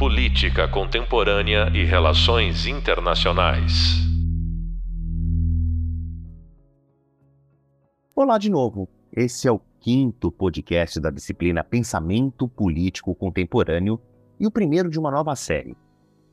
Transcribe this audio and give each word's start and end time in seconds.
Política 0.00 0.66
Contemporânea 0.66 1.70
e 1.74 1.84
Relações 1.84 2.64
Internacionais. 2.64 3.98
Olá 8.16 8.38
de 8.38 8.48
novo. 8.48 8.88
Esse 9.14 9.46
é 9.46 9.52
o 9.52 9.60
quinto 9.78 10.32
podcast 10.32 10.98
da 10.98 11.10
disciplina 11.10 11.62
Pensamento 11.62 12.48
Político 12.48 13.14
Contemporâneo 13.14 14.00
e 14.40 14.46
o 14.46 14.50
primeiro 14.50 14.88
de 14.88 14.98
uma 14.98 15.10
nova 15.10 15.36
série. 15.36 15.76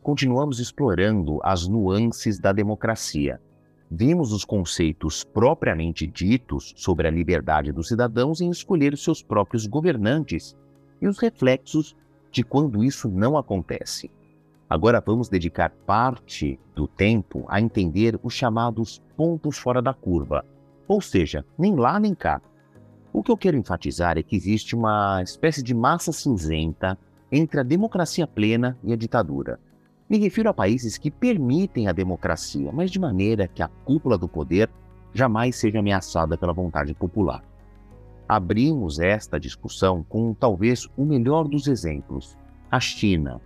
Continuamos 0.01 0.61
explorando 0.61 1.41
as 1.43 1.67
nuances 1.67 2.39
da 2.39 2.53
democracia. 2.53 3.37
Vimos 3.91 4.31
os 4.31 4.45
conceitos 4.45 5.25
propriamente 5.25 6.07
ditos 6.07 6.73
sobre 6.77 7.05
a 7.05 7.11
liberdade 7.11 7.73
dos 7.73 7.89
cidadãos 7.89 8.39
em 8.39 8.49
escolher 8.49 8.97
seus 8.97 9.21
próprios 9.21 9.67
governantes 9.67 10.55
e 11.01 11.07
os 11.07 11.19
reflexos 11.19 11.97
de 12.37 12.43
quando 12.43 12.83
isso 12.83 13.09
não 13.09 13.35
acontece. 13.35 14.11
Agora 14.69 15.01
vamos 15.03 15.27
dedicar 15.27 15.71
parte 15.87 16.59
do 16.75 16.87
tempo 16.87 17.43
a 17.47 17.59
entender 17.59 18.19
os 18.21 18.31
chamados 18.31 19.01
pontos 19.15 19.57
fora 19.57 19.81
da 19.81 19.91
curva, 19.91 20.45
ou 20.87 21.01
seja, 21.01 21.43
nem 21.57 21.75
lá 21.75 21.99
nem 21.99 22.13
cá. 22.13 22.39
O 23.11 23.23
que 23.23 23.31
eu 23.31 23.37
quero 23.37 23.57
enfatizar 23.57 24.19
é 24.19 24.21
que 24.21 24.35
existe 24.35 24.75
uma 24.75 25.19
espécie 25.23 25.63
de 25.63 25.73
massa 25.73 26.11
cinzenta 26.11 26.95
entre 27.31 27.59
a 27.59 27.63
democracia 27.63 28.27
plena 28.27 28.77
e 28.83 28.93
a 28.93 28.95
ditadura. 28.95 29.59
Me 30.07 30.19
refiro 30.19 30.47
a 30.47 30.53
países 30.53 30.95
que 30.95 31.09
permitem 31.09 31.87
a 31.87 31.91
democracia, 31.91 32.71
mas 32.71 32.91
de 32.91 32.99
maneira 32.99 33.47
que 33.47 33.63
a 33.63 33.67
cúpula 33.67 34.15
do 34.15 34.27
poder 34.27 34.69
jamais 35.11 35.55
seja 35.55 35.79
ameaçada 35.79 36.37
pela 36.37 36.53
vontade 36.53 36.93
popular. 36.93 37.43
Abrimos 38.27 38.99
esta 38.99 39.39
discussão 39.39 40.03
com 40.03 40.33
talvez 40.33 40.87
o 40.97 41.05
melhor 41.05 41.47
dos 41.47 41.67
exemplos, 41.67 42.37
a 42.69 42.79
China. 42.79 43.39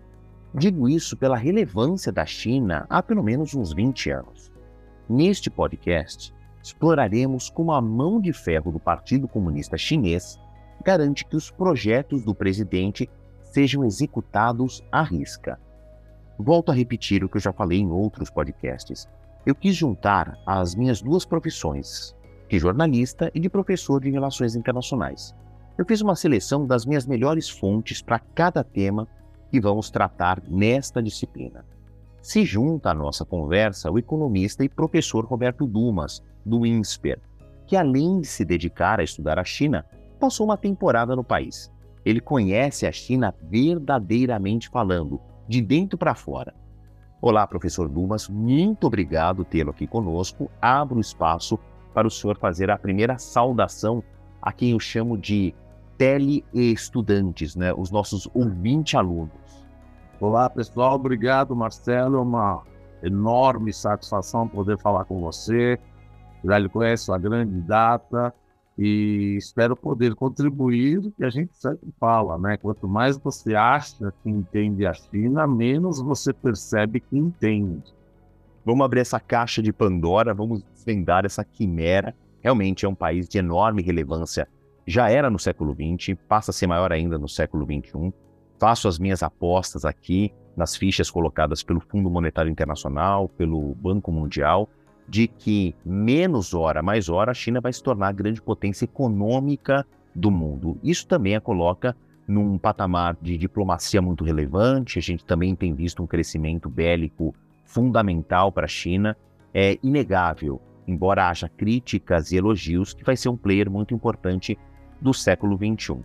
Digo 0.55 0.89
isso 0.89 1.15
pela 1.15 1.37
relevância 1.37 2.11
da 2.11 2.25
China 2.25 2.85
há 2.89 3.03
pelo 3.03 3.23
menos 3.23 3.53
uns 3.53 3.73
20 3.73 4.09
anos. 4.09 4.51
Neste 5.07 5.49
podcast, 5.49 6.33
exploraremos 6.63 7.49
como 7.49 7.71
a 7.71 7.81
mão 7.81 8.19
de 8.19 8.33
ferro 8.33 8.71
do 8.71 8.79
Partido 8.79 9.27
Comunista 9.27 9.77
Chinês 9.77 10.39
garante 10.83 11.25
que 11.25 11.35
os 11.35 11.51
projetos 11.51 12.23
do 12.23 12.33
presidente 12.33 13.09
sejam 13.41 13.83
executados 13.83 14.83
à 14.91 15.03
risca. 15.03 15.59
Volto 16.39 16.71
a 16.71 16.75
repetir 16.75 17.23
o 17.23 17.29
que 17.29 17.37
eu 17.37 17.41
já 17.41 17.53
falei 17.53 17.79
em 17.79 17.91
outros 17.91 18.29
podcasts. 18.29 19.07
Eu 19.45 19.53
quis 19.53 19.75
juntar 19.75 20.37
as 20.45 20.73
minhas 20.73 21.01
duas 21.01 21.23
profissões, 21.23 22.15
de 22.51 22.59
jornalista 22.59 23.31
e 23.33 23.39
de 23.39 23.49
professor 23.49 24.01
de 24.01 24.11
relações 24.11 24.57
internacionais. 24.57 25.33
Eu 25.77 25.85
fiz 25.85 26.01
uma 26.01 26.17
seleção 26.17 26.67
das 26.67 26.85
minhas 26.85 27.05
melhores 27.05 27.49
fontes 27.49 28.01
para 28.01 28.19
cada 28.19 28.61
tema 28.61 29.07
que 29.49 29.61
vamos 29.61 29.89
tratar 29.89 30.43
nesta 30.49 31.01
disciplina. 31.01 31.65
Se 32.21 32.43
junta 32.43 32.89
à 32.89 32.93
nossa 32.93 33.23
conversa 33.23 33.89
o 33.89 33.97
economista 33.97 34.65
e 34.65 34.69
professor 34.69 35.23
Roberto 35.23 35.65
Dumas, 35.65 36.21
do 36.45 36.65
INSPER, 36.65 37.21
que 37.65 37.77
além 37.77 38.19
de 38.19 38.27
se 38.27 38.43
dedicar 38.43 38.99
a 38.99 39.03
estudar 39.03 39.39
a 39.39 39.45
China, 39.45 39.85
passou 40.19 40.45
uma 40.45 40.57
temporada 40.57 41.15
no 41.15 41.23
país. 41.23 41.71
Ele 42.03 42.19
conhece 42.19 42.85
a 42.85 42.91
China 42.91 43.33
verdadeiramente 43.49 44.67
falando, 44.67 45.21
de 45.47 45.61
dentro 45.61 45.97
para 45.97 46.15
fora. 46.15 46.53
Olá, 47.21 47.47
professor 47.47 47.87
Dumas, 47.87 48.27
muito 48.27 48.87
obrigado 48.87 49.45
tê-lo 49.45 49.69
aqui 49.69 49.87
conosco. 49.87 50.51
Abro 50.61 50.99
espaço 50.99 51.57
para 51.93 52.07
o 52.07 52.11
senhor 52.11 52.37
fazer 52.37 52.69
a 52.69 52.77
primeira 52.77 53.17
saudação 53.17 54.03
a 54.41 54.51
quem 54.51 54.71
eu 54.71 54.79
chamo 54.79 55.17
de 55.17 55.53
tele-estudantes, 55.97 57.55
né? 57.55 57.73
os 57.73 57.91
nossos 57.91 58.27
ouvinte 58.33 58.97
alunos. 58.97 59.31
Olá, 60.19 60.49
pessoal. 60.49 60.95
Obrigado, 60.95 61.55
Marcelo. 61.55 62.17
É 62.17 62.21
uma 62.21 62.63
enorme 63.03 63.73
satisfação 63.73 64.47
poder 64.47 64.77
falar 64.77 65.05
com 65.05 65.19
você. 65.19 65.79
Já 66.43 66.57
lhe 66.57 66.69
conheço 66.69 67.13
a 67.13 67.17
grande 67.17 67.59
data 67.61 68.33
e 68.77 69.35
espero 69.37 69.75
poder 69.75 70.15
contribuir, 70.15 71.11
que 71.17 71.23
a 71.23 71.29
gente 71.29 71.55
sempre 71.55 71.93
fala, 71.99 72.37
né? 72.37 72.57
Quanto 72.57 72.87
mais 72.87 73.17
você 73.17 73.53
acha 73.53 74.11
que 74.23 74.29
entende 74.29 74.85
a 74.85 74.93
China, 74.93 75.45
menos 75.45 76.01
você 76.01 76.33
percebe 76.33 76.99
que 76.99 77.17
entende. 77.17 77.93
Vamos 78.65 78.85
abrir 78.85 79.01
essa 79.01 79.19
caixa 79.19 79.61
de 79.61 79.73
Pandora, 79.73 80.33
vamos 80.33 80.63
desvendar 80.81 81.25
essa 81.25 81.43
quimera. 81.43 82.15
Realmente 82.41 82.85
é 82.85 82.89
um 82.89 82.95
país 82.95 83.29
de 83.29 83.37
enorme 83.37 83.81
relevância. 83.81 84.47
Já 84.85 85.09
era 85.09 85.29
no 85.29 85.37
século 85.37 85.73
XX, 85.75 86.17
passa 86.27 86.51
a 86.51 86.53
ser 86.53 86.67
maior 86.67 86.91
ainda 86.91 87.17
no 87.17 87.29
século 87.29 87.65
XXI. 87.65 88.11
Faço 88.59 88.87
as 88.87 88.97
minhas 88.97 89.21
apostas 89.21 89.85
aqui 89.85 90.33
nas 90.55 90.75
fichas 90.75 91.09
colocadas 91.09 91.63
pelo 91.63 91.79
Fundo 91.79 92.09
Monetário 92.09 92.51
Internacional, 92.51 93.29
pelo 93.29 93.73
Banco 93.75 94.11
Mundial, 94.11 94.67
de 95.07 95.27
que 95.27 95.75
menos 95.85 96.53
hora, 96.53 96.81
mais 96.81 97.09
hora, 97.09 97.31
a 97.31 97.33
China 97.33 97.61
vai 97.61 97.71
se 97.71 97.81
tornar 97.81 98.09
a 98.09 98.11
grande 98.11 98.41
potência 98.41 98.85
econômica 98.85 99.85
do 100.13 100.29
mundo. 100.29 100.77
Isso 100.83 101.07
também 101.07 101.35
a 101.35 101.41
coloca 101.41 101.95
num 102.27 102.57
patamar 102.57 103.17
de 103.21 103.37
diplomacia 103.37 104.01
muito 104.01 104.23
relevante. 104.23 104.99
A 104.99 105.01
gente 105.01 105.25
também 105.25 105.55
tem 105.55 105.73
visto 105.73 106.01
um 106.03 106.07
crescimento 106.07 106.69
bélico 106.69 107.33
fundamental 107.65 108.51
para 108.51 108.65
a 108.65 108.69
China. 108.69 109.17
É 109.53 109.77
inegável, 109.83 110.61
embora 110.87 111.29
haja 111.29 111.49
críticas 111.49 112.31
e 112.31 112.37
elogios, 112.37 112.93
que 112.93 113.03
vai 113.03 113.15
ser 113.15 113.29
um 113.29 113.37
player 113.37 113.69
muito 113.69 113.93
importante 113.93 114.57
do 114.99 115.13
século 115.13 115.57
XXI. 115.57 115.99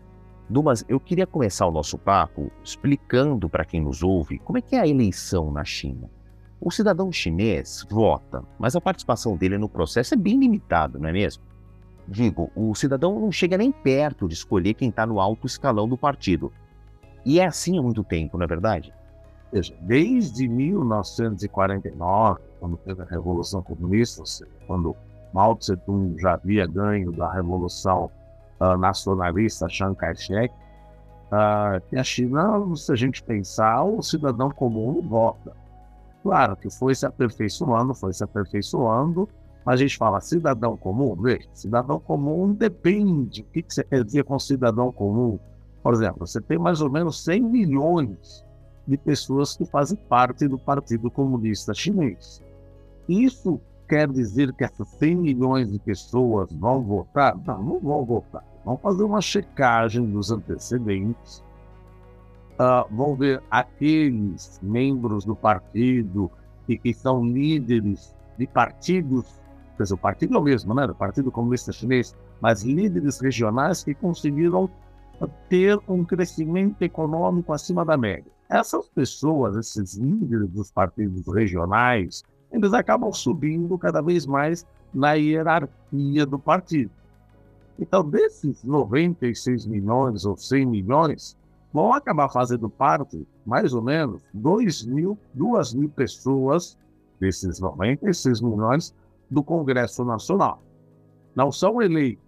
Dumas, 0.49 0.85
eu 0.89 1.01
queria 1.01 1.27
começar 1.27 1.67
o 1.67 1.73
nosso 1.73 1.99
papo 1.99 2.53
explicando 2.63 3.49
para 3.49 3.65
quem 3.65 3.81
nos 3.81 4.03
ouve 4.03 4.39
como 4.39 4.59
é 4.59 4.61
que 4.63 4.77
é 4.77 4.81
a 4.81 4.87
eleição 4.87 5.51
na 5.51 5.65
China. 5.65 6.09
O 6.61 6.71
cidadão 6.71 7.11
chinês 7.13 7.85
vota, 7.91 8.43
mas 8.59 8.77
a 8.77 8.81
participação 8.81 9.37
dele 9.37 9.59
no 9.59 9.69
processo 9.69 10.15
é 10.15 10.17
bem 10.17 10.39
limitada, 10.39 10.99
não 10.99 11.09
é 11.09 11.13
mesmo? 11.13 11.43
Digo, 12.09 12.51
o 12.55 12.75
cidadão 12.75 13.19
não 13.21 13.33
chega 13.33 13.59
nem 13.59 13.73
perto 13.73 14.29
de 14.29 14.35
escolher 14.35 14.75
quem 14.75 14.89
está 14.89 15.05
no 15.05 15.21
alto 15.21 15.47
escalão 15.47 15.89
do 15.89 15.99
partido. 15.99 16.53
E 17.25 17.41
é 17.41 17.45
assim 17.45 17.77
há 17.79 17.83
muito 17.83 18.05
tempo, 18.05 18.39
não 18.39 18.45
é 18.45 18.47
verdade? 18.47 18.95
Veja, 19.53 19.77
desde 19.81 20.49
1949, 20.49 22.41
quando 22.67 22.77
teve 22.79 23.03
a 23.03 23.05
Revolução 23.05 23.63
Comunista, 23.63 24.25
quando 24.67 24.97
Mao 25.33 25.55
Tse-tung 25.55 26.19
já 26.19 26.35
havia 26.35 26.67
ganho 26.67 27.13
da 27.13 27.33
Revolução 27.33 28.11
uh, 28.59 28.77
Nacionalista 28.77 29.69
Chiang 29.69 29.95
Kai-shek, 29.95 30.53
uh, 30.53 31.81
que 31.89 31.97
a 31.97 32.03
China, 32.03 32.65
se 32.75 32.91
a 32.91 32.97
gente 32.97 33.23
pensar, 33.23 33.85
o 33.85 34.03
cidadão 34.03 34.51
comum 34.51 35.01
vota. 35.01 35.53
Claro 36.25 36.57
que 36.57 36.69
foi 36.69 36.93
se 36.97 37.07
aperfeiçoando, 37.07 37.95
foi 37.95 38.13
se 38.13 38.25
aperfeiçoando, 38.25 39.29
mas 39.65 39.75
a 39.75 39.83
gente 39.85 39.97
fala 39.97 40.21
cidadão 40.21 40.77
comum, 40.77 41.15
veja, 41.15 41.49
cidadão 41.53 42.01
comum 42.01 42.53
depende. 42.53 43.43
O 43.43 43.45
que, 43.45 43.63
que 43.63 43.73
você 43.73 43.85
quer 43.85 44.03
dizer 44.03 44.25
com 44.25 44.39
cidadão 44.41 44.91
comum? 44.91 45.39
Por 45.85 45.95
exemplo, 45.95 46.27
você 46.27 46.41
tem 46.41 46.59
mais 46.59 46.81
ou 46.81 46.91
menos 46.91 47.23
100 47.23 47.43
milhões 47.43 48.45
de 48.89 48.97
pessoas 48.97 49.57
que 49.57 49.65
fazem 49.65 49.97
parte 50.09 50.49
do 50.49 50.59
Partido 50.59 51.09
Comunista 51.09 51.73
Chinês. 51.73 52.45
Isso 53.09 53.61
quer 53.89 54.09
dizer 54.09 54.53
que 54.53 54.65
essas 54.65 54.89
100 54.89 55.17
milhões 55.17 55.71
de 55.71 55.79
pessoas 55.79 56.53
vão 56.53 56.83
votar? 56.83 57.37
Não, 57.47 57.63
não 57.63 57.81
vão 57.81 58.05
votar. 58.05 58.45
Vão 58.65 58.77
fazer 58.77 59.05
uma 59.05 59.21
checagem 59.21 60.05
dos 60.11 60.33
antecedentes, 60.33 61.45
uh, 62.59 62.93
vão 62.95 63.15
ver 63.15 63.41
aqueles 63.51 64.59
membros 64.63 65.25
do 65.25 65.37
partido 65.37 66.31
que, 66.67 66.77
que 66.77 66.93
são 66.93 67.25
líderes 67.25 68.15
de 68.37 68.47
partidos, 68.47 69.41
quer 69.77 69.85
dizer, 69.85 69.95
o 69.95 69.99
partido 69.99 70.35
é 70.35 70.39
o 70.39 70.43
mesmo, 70.43 70.75
né? 70.75 70.85
O 70.85 70.95
Partido 70.95 71.31
Comunista 71.31 71.73
Chinês, 71.73 72.15
mas 72.41 72.63
líderes 72.63 73.21
regionais 73.21 73.85
que 73.85 73.95
conseguiram 73.95 74.69
ter 75.49 75.79
um 75.89 76.05
crescimento 76.05 76.83
econômico 76.83 77.53
acima 77.53 77.85
da 77.85 77.97
média. 77.97 78.31
Essas 78.49 78.89
pessoas, 78.89 79.57
esses 79.57 79.97
líderes 79.97 80.49
dos 80.51 80.71
partidos 80.71 81.27
regionais, 81.33 82.23
eles 82.57 82.73
acabam 82.73 83.13
subindo 83.13 83.79
cada 83.79 84.01
vez 84.01 84.27
mais 84.27 84.67
na 84.93 85.13
hierarquia 85.15 86.27
do 86.27 86.39
partido. 86.39 86.91
Então, 87.79 88.03
desses 88.09 88.65
96 88.65 89.67
milhões 89.67 90.25
ou 90.25 90.37
100 90.37 90.67
milhões, 90.67 91.37
vão 91.73 91.93
acabar 91.93 92.29
fazendo 92.31 92.71
parte, 92.71 93.27
mais 93.45 93.75
ou 93.75 93.83
menos, 93.83 94.23
2 94.33 94.87
mil, 94.87 95.19
2 95.35 95.75
mil 95.75 95.89
pessoas 95.91 96.79
desses 97.21 97.61
96 97.61 98.41
milhões 98.41 98.95
do 99.31 99.43
Congresso 99.43 100.05
Nacional. 100.05 100.63
Não 101.35 101.53
são 101.53 101.83
eleitos, 101.83 102.25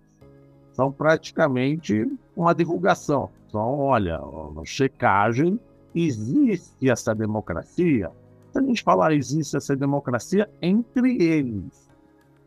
são 0.72 0.92
praticamente 0.92 2.06
uma 2.36 2.54
divulgação. 2.54 3.30
São, 3.50 3.78
olha, 3.78 4.20
uma 4.20 4.66
checagem 4.66 5.58
existe 5.94 6.90
essa 6.90 7.14
democracia, 7.14 8.10
a 8.56 8.62
gente 8.62 8.82
falar 8.82 9.12
existe 9.12 9.56
essa 9.56 9.76
democracia 9.76 10.48
entre 10.62 11.22
eles, 11.22 11.90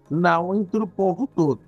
não 0.10 0.56
entre 0.56 0.82
o 0.82 0.88
povo 0.88 1.28
todo. 1.28 1.62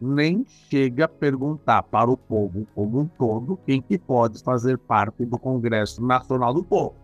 Nem 0.00 0.46
chega 0.70 1.04
a 1.04 1.08
perguntar 1.08 1.82
para 1.82 2.10
o 2.10 2.16
povo 2.16 2.66
como 2.74 3.00
um 3.00 3.06
todo 3.06 3.58
quem 3.66 3.82
que 3.82 3.98
pode 3.98 4.42
fazer 4.42 4.78
parte 4.78 5.26
do 5.26 5.38
Congresso 5.38 6.02
Nacional 6.02 6.54
do 6.54 6.64
Povo. 6.64 6.94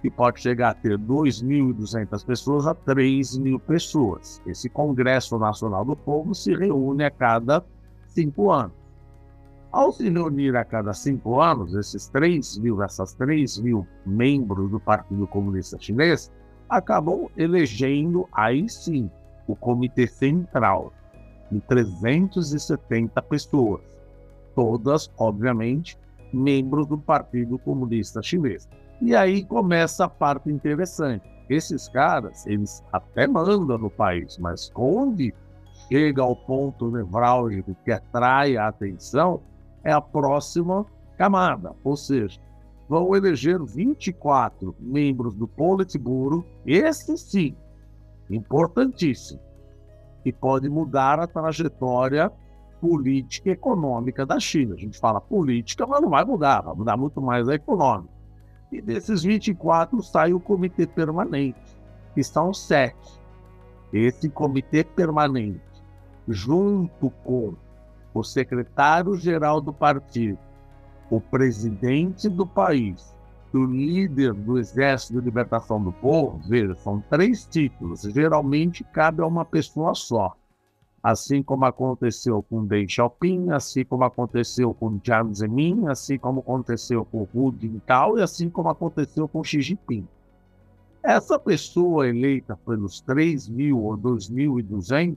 que 0.00 0.10
pode 0.10 0.40
chegar 0.40 0.70
a 0.70 0.74
ter 0.74 0.96
2.200 0.98 2.24
pessoas 2.24 2.66
a 2.66 2.74
3 2.74 3.38
mil 3.38 3.58
pessoas. 3.58 4.40
Esse 4.46 4.68
Congresso 4.68 5.38
Nacional 5.38 5.84
do 5.84 5.96
Povo 5.96 6.34
se 6.34 6.54
reúne 6.54 7.04
a 7.04 7.10
cada 7.10 7.64
cinco 8.06 8.52
anos. 8.52 8.85
Ao 9.72 9.92
se 9.92 10.08
reunir 10.08 10.56
a 10.56 10.64
cada 10.64 10.92
cinco 10.92 11.40
anos, 11.40 11.74
esses 11.74 12.08
3 12.08 12.58
mil, 12.58 12.82
essas 12.82 13.12
3 13.14 13.58
mil 13.58 13.86
membros 14.06 14.70
do 14.70 14.80
Partido 14.80 15.26
Comunista 15.26 15.76
Chinês 15.78 16.32
acabam 16.68 17.28
elegendo, 17.36 18.28
aí 18.32 18.68
sim, 18.68 19.10
o 19.46 19.54
Comitê 19.54 20.06
Central, 20.06 20.92
de 21.50 21.60
370 21.60 23.20
pessoas, 23.22 23.82
todas, 24.54 25.10
obviamente, 25.18 25.98
membros 26.32 26.86
do 26.86 26.98
Partido 26.98 27.58
Comunista 27.58 28.22
Chinês. 28.22 28.68
E 29.00 29.14
aí 29.14 29.44
começa 29.44 30.06
a 30.06 30.08
parte 30.08 30.50
interessante. 30.50 31.24
Esses 31.48 31.88
caras, 31.88 32.46
eles 32.46 32.82
até 32.92 33.26
mandam 33.26 33.78
no 33.78 33.90
país, 33.90 34.38
mas 34.38 34.72
onde 34.74 35.32
chega 35.88 36.22
ao 36.22 36.34
ponto 36.34 36.90
nevrálgico 36.90 37.76
que 37.84 37.92
atrai 37.92 38.56
a 38.56 38.68
atenção 38.68 39.40
é 39.86 39.92
a 39.92 40.00
próxima 40.00 40.84
camada, 41.16 41.72
ou 41.84 41.96
seja, 41.96 42.40
vão 42.88 43.14
eleger 43.14 43.62
24 43.62 44.74
membros 44.80 45.36
do 45.36 45.46
Politburo, 45.46 46.44
esse 46.66 47.16
sim, 47.16 47.56
importantíssimo, 48.28 49.40
que 50.24 50.32
pode 50.32 50.68
mudar 50.68 51.20
a 51.20 51.26
trajetória 51.28 52.32
política 52.80 53.50
e 53.50 53.52
econômica 53.52 54.26
da 54.26 54.40
China. 54.40 54.74
A 54.74 54.78
gente 54.78 54.98
fala 54.98 55.20
política, 55.20 55.86
mas 55.86 56.02
não 56.02 56.10
vai 56.10 56.24
mudar, 56.24 56.62
vai 56.62 56.74
mudar 56.74 56.96
muito 56.96 57.22
mais 57.22 57.48
a 57.48 57.54
econômica. 57.54 58.12
E 58.72 58.82
desses 58.82 59.22
24 59.22 60.02
sai 60.02 60.32
o 60.34 60.40
comitê 60.40 60.84
permanente, 60.84 61.60
que 62.12 62.24
são 62.24 62.52
sete. 62.52 63.20
Esse 63.92 64.28
comitê 64.28 64.82
permanente, 64.82 65.62
junto 66.26 67.08
com 67.22 67.54
o 68.18 68.24
secretário-geral 68.24 69.60
do 69.60 69.72
partido, 69.72 70.38
o 71.10 71.20
presidente 71.20 72.28
do 72.28 72.46
país, 72.46 73.14
o 73.52 73.64
líder 73.64 74.34
do 74.34 74.58
Exército 74.58 75.14
de 75.14 75.24
Libertação 75.24 75.82
do 75.82 75.92
Povo, 75.92 76.40
veja, 76.48 76.74
são 76.76 77.02
três 77.08 77.44
títulos, 77.46 78.02
geralmente 78.02 78.84
cabe 78.84 79.22
a 79.22 79.26
uma 79.26 79.44
pessoa 79.44 79.94
só. 79.94 80.36
Assim 81.02 81.42
como 81.42 81.64
aconteceu 81.64 82.42
com 82.42 82.66
Deng 82.66 82.88
Xiaoping, 82.88 83.50
assim 83.50 83.84
como 83.84 84.02
aconteceu 84.02 84.74
com 84.74 85.00
Jiang 85.02 85.32
Zemin, 85.32 85.86
assim 85.86 86.18
como 86.18 86.40
aconteceu 86.40 87.04
com 87.04 87.28
Hu 87.32 87.54
Jintao 87.56 88.18
e 88.18 88.22
assim 88.22 88.50
como 88.50 88.68
aconteceu 88.68 89.28
com 89.28 89.44
Xi 89.44 89.62
Jinping. 89.62 90.06
Essa 91.04 91.38
pessoa 91.38 92.08
eleita 92.08 92.58
pelos 92.66 93.00
3 93.00 93.48
mil 93.48 93.84
ou 93.84 93.96
2.200, 93.96 95.16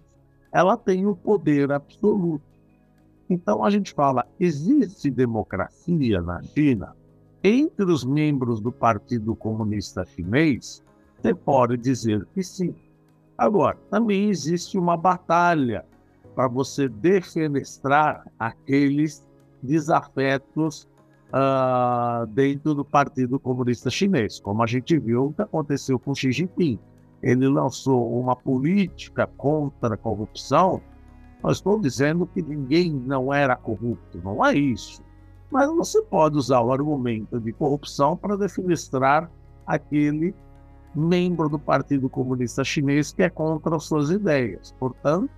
ela 0.51 0.77
tem 0.77 1.07
o 1.07 1.15
poder 1.15 1.71
absoluto. 1.71 2.48
Então 3.29 3.63
a 3.63 3.69
gente 3.69 3.93
fala, 3.93 4.25
existe 4.39 5.11
democracia 5.11 6.21
na 6.21 6.41
China? 6.41 6.95
Entre 7.43 7.85
os 7.85 8.03
membros 8.03 8.59
do 8.59 8.71
Partido 8.71 9.35
Comunista 9.35 10.03
Chinês, 10.03 10.83
você 11.15 11.33
pode 11.33 11.77
dizer 11.77 12.25
que 12.33 12.41
sim. 12.41 12.75
Agora, 13.37 13.77
também 13.89 14.29
existe 14.29 14.77
uma 14.77 14.97
batalha 14.97 15.85
para 16.35 16.47
você 16.47 16.89
defenestrar 16.89 18.25
aqueles 18.37 19.25
desafetos 19.61 20.87
uh, 21.29 22.25
dentro 22.27 22.73
do 22.73 22.83
Partido 22.83 23.39
Comunista 23.39 23.89
Chinês, 23.89 24.39
como 24.39 24.63
a 24.63 24.67
gente 24.67 24.97
viu 24.97 25.33
que 25.35 25.41
aconteceu 25.41 25.99
com 25.99 26.15
Xi 26.15 26.31
Jinping. 26.31 26.79
Ele 27.21 27.47
lançou 27.47 28.19
uma 28.19 28.35
política 28.35 29.27
contra 29.37 29.93
a 29.93 29.97
corrupção 29.97 30.81
não 31.41 31.51
estou 31.51 31.79
dizendo 31.79 32.27
que 32.27 32.41
ninguém 32.41 32.91
não 32.91 33.33
era 33.33 33.55
corrupto, 33.55 34.19
não 34.23 34.45
é 34.45 34.53
isso. 34.53 35.01
Mas 35.51 35.67
você 35.69 36.01
pode 36.03 36.37
usar 36.37 36.61
o 36.61 36.71
argumento 36.71 37.39
de 37.39 37.51
corrupção 37.53 38.15
para 38.15 38.37
defenestrar 38.37 39.31
aquele 39.65 40.35
membro 40.93 41.49
do 41.49 41.57
Partido 41.57 42.09
Comunista 42.09 42.63
Chinês 42.63 43.11
que 43.11 43.23
é 43.23 43.29
contra 43.29 43.75
as 43.75 43.85
suas 43.85 44.09
ideias. 44.09 44.75
Portanto, 44.79 45.29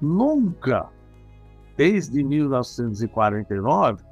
nunca, 0.00 0.88
desde 1.76 2.22
1949, 2.22 4.04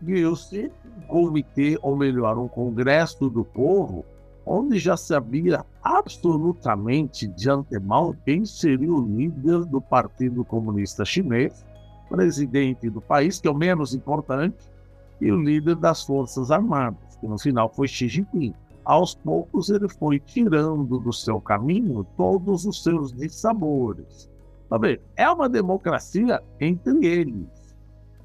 viu-se 0.00 0.72
um 0.96 1.00
comitê, 1.06 1.78
ou 1.82 1.96
melhor, 1.96 2.38
um 2.38 2.48
congresso 2.48 3.28
do 3.28 3.44
povo 3.44 4.04
onde 4.52 4.80
já 4.80 4.96
sabia 4.96 5.64
absolutamente 5.80 7.28
de 7.28 7.48
antemão 7.48 8.16
quem 8.24 8.44
seria 8.44 8.92
o 8.92 9.00
líder 9.00 9.64
do 9.64 9.80
Partido 9.80 10.44
Comunista 10.44 11.04
Chinês, 11.04 11.64
presidente 12.08 12.90
do 12.90 13.00
país, 13.00 13.38
que 13.38 13.46
é 13.46 13.50
o 13.50 13.54
menos 13.54 13.94
importante, 13.94 14.56
e 15.20 15.30
o 15.30 15.40
líder 15.40 15.76
das 15.76 16.02
Forças 16.02 16.50
Armadas, 16.50 17.16
que 17.20 17.28
no 17.28 17.38
final 17.38 17.72
foi 17.72 17.86
Xi 17.86 18.08
Jinping. 18.08 18.52
Aos 18.84 19.14
poucos 19.14 19.70
ele 19.70 19.88
foi 19.88 20.18
tirando 20.18 20.98
do 20.98 21.12
seu 21.12 21.40
caminho 21.40 22.04
todos 22.16 22.64
os 22.66 22.82
seus 22.82 23.12
dissabores. 23.12 24.28
Tá 24.68 24.76
bem, 24.76 24.98
é 25.16 25.30
uma 25.30 25.48
democracia 25.48 26.42
entre 26.58 27.06
eles. 27.06 27.76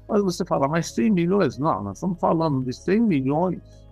Mas 0.08 0.24
você 0.24 0.44
fala, 0.44 0.66
mas 0.66 0.90
100 0.90 1.08
milhões? 1.08 1.56
Não, 1.56 1.84
nós 1.84 1.98
estamos 1.98 2.18
falando 2.18 2.64
de 2.64 2.72
100 2.72 3.00
milhões 3.00 3.85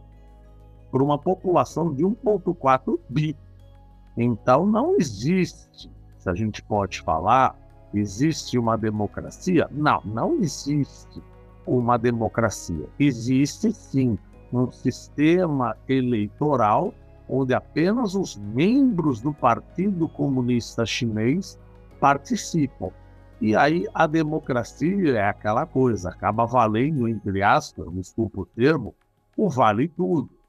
por 0.95 1.03
uma 1.03 1.19
população 1.19 1.93
de 1.93 2.05
1,4 2.05 3.01
bi. 3.09 3.37
Então, 4.17 4.65
não 4.65 4.95
existe, 4.95 5.91
se 6.17 6.31
a 6.31 6.35
gente 6.37 6.63
pode 6.63 7.01
falar, 7.01 7.59
existe 7.93 8.57
uma 8.57 8.79
democracia? 8.79 9.69
Não, 9.73 10.01
não 10.05 10.37
existe 10.37 11.21
uma 11.67 11.99
democracia. 11.99 12.89
Existe 12.97 13.73
sim 13.73 14.17
um 14.53 14.71
sistema 14.71 15.77
eleitoral 15.89 16.95
onde 17.29 17.53
apenas 17.53 18.15
os 18.15 18.37
membros 18.37 19.21
do 19.21 19.35
Partido 19.35 20.09
Comunista 20.09 20.87
Chinês 20.87 21.59
participam. 21.99 22.91
E 23.41 23.57
aí 23.57 23.89
a 23.93 24.07
democracia 24.07 25.17
é 25.17 25.29
aquela 25.29 25.67
coisa, 25.67 26.11
acaba 26.11 26.47
valendo, 26.47 27.09
entre 27.09 27.43
aspas, 27.43 27.93
desculpa 27.93 28.43
o 28.43 28.47
termo, 28.47 28.95
o 29.37 29.51
vale 29.51 29.89
tudo. 29.89 30.44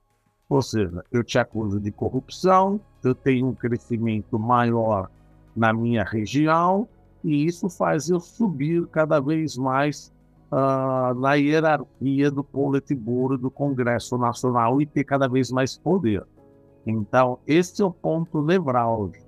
Ou 0.48 0.62
seja, 0.62 1.04
eu 1.12 1.24
te 1.24 1.40
acuso 1.40 1.80
de 1.80 1.92
corrupção, 1.92 2.80
eu 3.04 3.16
tenho 3.16 3.48
um 3.48 3.54
crescimento 3.54 4.38
maior 4.38 5.10
na 5.56 5.74
minha 5.74 6.04
região, 6.04 6.88
e 7.24 7.46
isso 7.46 7.70
faz 7.70 8.10
eu 8.10 8.20
subir 8.20 8.86
cada 8.88 9.20
vez 9.20 9.58
mais 9.58 10.14
uh, 10.52 11.20
na 11.20 11.34
hierarquia 11.34 12.30
do 12.30 12.44
Politburo 12.44 13.38
do 13.38 13.50
Congresso 13.50 14.18
Nacional 14.18 14.82
e 14.82 14.86
ter 14.86 15.04
cada 15.04 15.28
vez 15.28 15.50
mais 15.50 15.78
poder. 15.78 16.24
Então, 16.86 17.40
esse 17.48 17.82
é 17.82 17.86
o 17.86 17.92
ponto 17.92 18.44
nevrálgico. 18.44 19.26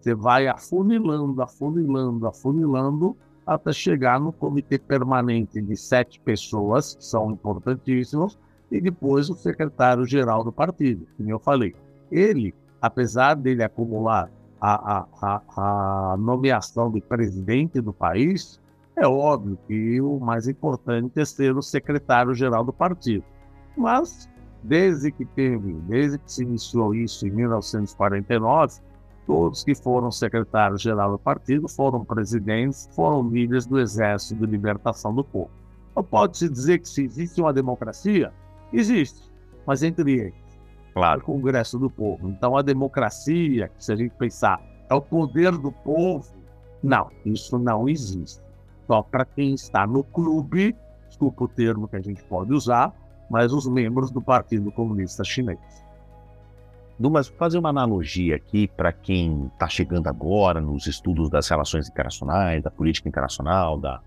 Você 0.00 0.14
vai 0.14 0.48
afunilando, 0.48 1.40
afunilando, 1.40 2.26
afunilando, 2.26 3.16
até 3.46 3.72
chegar 3.72 4.18
no 4.20 4.32
comitê 4.32 4.78
permanente 4.78 5.60
de 5.60 5.76
sete 5.76 6.20
pessoas, 6.20 6.96
que 6.96 7.04
são 7.04 7.30
importantíssimos, 7.30 8.36
e 8.70 8.80
depois 8.80 9.30
o 9.30 9.34
secretário-geral 9.34 10.42
do 10.42 10.52
partido, 10.52 11.06
como 11.16 11.30
eu 11.30 11.38
falei. 11.38 11.74
Ele, 12.10 12.54
apesar 12.80 13.34
dele 13.34 13.62
acumular 13.62 14.30
a, 14.60 14.98
a, 14.98 15.06
a, 15.22 16.12
a 16.12 16.16
nomeação 16.16 16.90
de 16.90 17.00
presidente 17.00 17.80
do 17.80 17.92
país, 17.92 18.60
é 18.96 19.06
óbvio 19.06 19.58
que 19.66 20.00
o 20.00 20.18
mais 20.18 20.48
importante 20.48 21.20
é 21.20 21.24
ser 21.24 21.56
o 21.56 21.62
secretário-geral 21.62 22.64
do 22.64 22.72
partido. 22.72 23.24
Mas, 23.76 24.28
desde 24.62 25.12
que 25.12 25.24
teve, 25.24 25.74
desde 25.86 26.18
que 26.18 26.32
se 26.32 26.42
iniciou 26.42 26.94
isso 26.94 27.26
em 27.26 27.30
1949, 27.30 28.80
todos 29.26 29.64
que 29.64 29.74
foram 29.74 30.10
secretários-geral 30.10 31.12
do 31.12 31.18
partido 31.18 31.68
foram 31.68 32.04
presidentes, 32.04 32.88
foram 32.92 33.28
líderes 33.28 33.66
do 33.66 33.78
Exército 33.78 34.46
de 34.46 34.50
Libertação 34.50 35.14
do 35.14 35.22
Povo. 35.22 35.50
Então, 35.90 36.02
pode-se 36.02 36.48
dizer 36.48 36.78
que 36.78 36.88
se 36.88 37.04
existe 37.04 37.40
uma 37.40 37.52
democracia, 37.52 38.32
Existe, 38.72 39.30
mas 39.66 39.82
entre 39.82 40.12
eles. 40.12 40.46
Claro. 40.94 41.20
O 41.20 41.24
Congresso 41.24 41.78
do 41.78 41.90
Povo. 41.90 42.28
Então, 42.28 42.56
a 42.56 42.62
democracia, 42.62 43.70
se 43.78 43.92
a 43.92 43.96
gente 43.96 44.14
pensar, 44.14 44.60
é 44.88 44.94
o 44.94 45.00
poder 45.00 45.52
do 45.52 45.70
povo. 45.70 46.34
Não, 46.82 47.10
isso 47.24 47.58
não 47.58 47.88
existe. 47.88 48.42
Só 48.86 49.02
para 49.02 49.24
quem 49.24 49.54
está 49.54 49.86
no 49.86 50.04
clube, 50.04 50.74
desculpa 51.08 51.44
o 51.44 51.48
termo 51.48 51.88
que 51.88 51.96
a 51.96 52.00
gente 52.00 52.22
pode 52.24 52.52
usar, 52.52 52.94
mas 53.28 53.52
os 53.52 53.66
membros 53.66 54.10
do 54.10 54.22
Partido 54.22 54.70
Comunista 54.72 55.24
Chinês. 55.24 55.58
Dumas, 56.98 57.28
fazer 57.28 57.58
uma 57.58 57.68
analogia 57.68 58.36
aqui 58.36 58.66
para 58.68 58.90
quem 58.90 59.50
está 59.52 59.68
chegando 59.68 60.06
agora 60.06 60.62
nos 60.62 60.86
estudos 60.86 61.28
das 61.28 61.46
relações 61.48 61.88
internacionais, 61.88 62.62
da 62.62 62.70
política 62.70 63.08
internacional, 63.08 63.78
da, 63.78 64.00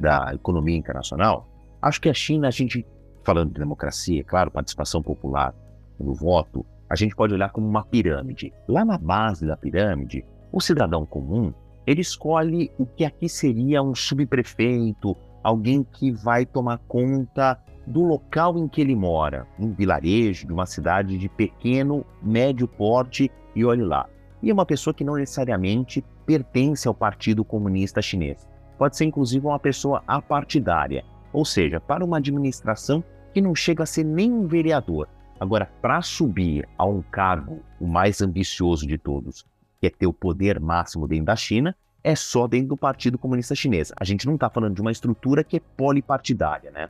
da 0.00 0.32
economia 0.32 0.76
internacional. 0.76 1.46
Acho 1.82 2.00
que 2.00 2.08
a 2.08 2.14
China, 2.14 2.48
a 2.48 2.50
gente 2.50 2.86
falando 3.26 3.52
de 3.52 3.58
democracia, 3.58 4.20
é 4.20 4.24
claro, 4.24 4.52
participação 4.52 5.02
popular 5.02 5.52
no 5.98 6.14
voto, 6.14 6.64
a 6.88 6.94
gente 6.94 7.16
pode 7.16 7.34
olhar 7.34 7.50
como 7.50 7.66
uma 7.66 7.84
pirâmide. 7.84 8.52
Lá 8.68 8.84
na 8.84 8.96
base 8.96 9.44
da 9.44 9.56
pirâmide, 9.56 10.24
o 10.52 10.60
cidadão 10.60 11.04
comum, 11.04 11.52
ele 11.84 12.00
escolhe 12.00 12.70
o 12.78 12.86
que 12.86 13.04
aqui 13.04 13.28
seria 13.28 13.82
um 13.82 13.96
subprefeito, 13.96 15.16
alguém 15.42 15.82
que 15.82 16.12
vai 16.12 16.46
tomar 16.46 16.78
conta 16.86 17.60
do 17.84 18.04
local 18.04 18.56
em 18.56 18.68
que 18.68 18.80
ele 18.80 18.94
mora, 18.94 19.44
um 19.58 19.72
vilarejo, 19.72 20.46
de 20.46 20.52
uma 20.52 20.66
cidade 20.66 21.18
de 21.18 21.28
pequeno, 21.28 22.04
médio 22.22 22.68
porte, 22.68 23.28
e 23.56 23.64
olhe 23.64 23.82
lá. 23.82 24.08
E 24.40 24.50
é 24.50 24.52
uma 24.52 24.66
pessoa 24.66 24.94
que 24.94 25.04
não 25.04 25.14
necessariamente 25.14 26.04
pertence 26.24 26.86
ao 26.86 26.94
Partido 26.94 27.44
Comunista 27.44 28.00
Chinês. 28.00 28.46
Pode 28.78 28.96
ser 28.96 29.04
inclusive 29.04 29.44
uma 29.44 29.58
pessoa 29.58 30.02
apartidária, 30.06 31.04
ou 31.32 31.44
seja, 31.44 31.80
para 31.80 32.04
uma 32.04 32.18
administração 32.18 33.02
que 33.36 33.42
não 33.42 33.54
chega 33.54 33.82
a 33.82 33.86
ser 33.86 34.02
nem 34.02 34.32
um 34.32 34.46
vereador. 34.46 35.06
Agora, 35.38 35.70
para 35.82 36.00
subir 36.00 36.66
a 36.78 36.86
um 36.86 37.02
cargo, 37.02 37.60
o 37.78 37.86
mais 37.86 38.22
ambicioso 38.22 38.86
de 38.86 38.96
todos, 38.96 39.44
que 39.78 39.86
é 39.86 39.90
ter 39.90 40.06
o 40.06 40.12
poder 40.14 40.58
máximo 40.58 41.06
dentro 41.06 41.26
da 41.26 41.36
China, 41.36 41.76
é 42.02 42.16
só 42.16 42.46
dentro 42.46 42.68
do 42.68 42.78
Partido 42.78 43.18
Comunista 43.18 43.54
Chinês. 43.54 43.92
A 44.00 44.04
gente 44.04 44.26
não 44.26 44.36
está 44.36 44.48
falando 44.48 44.74
de 44.74 44.80
uma 44.80 44.90
estrutura 44.90 45.44
que 45.44 45.58
é 45.58 45.60
polipartidária, 45.76 46.70
né? 46.70 46.88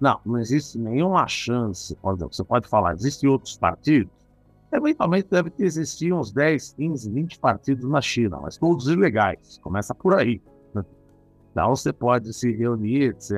Não, 0.00 0.18
não 0.24 0.38
existe 0.38 0.78
nenhuma 0.78 1.26
chance. 1.26 1.94
Você 2.02 2.42
pode 2.42 2.66
falar, 2.68 2.94
existem 2.94 3.28
outros 3.28 3.58
partidos? 3.58 4.10
Eventualmente 4.72 5.28
deve 5.30 5.52
existir 5.58 6.10
uns 6.10 6.32
10, 6.32 6.72
15, 6.72 7.10
20 7.10 7.38
partidos 7.38 7.84
na 7.84 8.00
China, 8.00 8.40
mas 8.40 8.56
todos 8.56 8.86
ilegais. 8.86 9.58
Começa 9.62 9.94
por 9.94 10.14
aí. 10.14 10.40
Então 11.50 11.76
você 11.76 11.92
pode 11.92 12.32
se 12.32 12.50
reunir, 12.50 13.10
etc. 13.10 13.30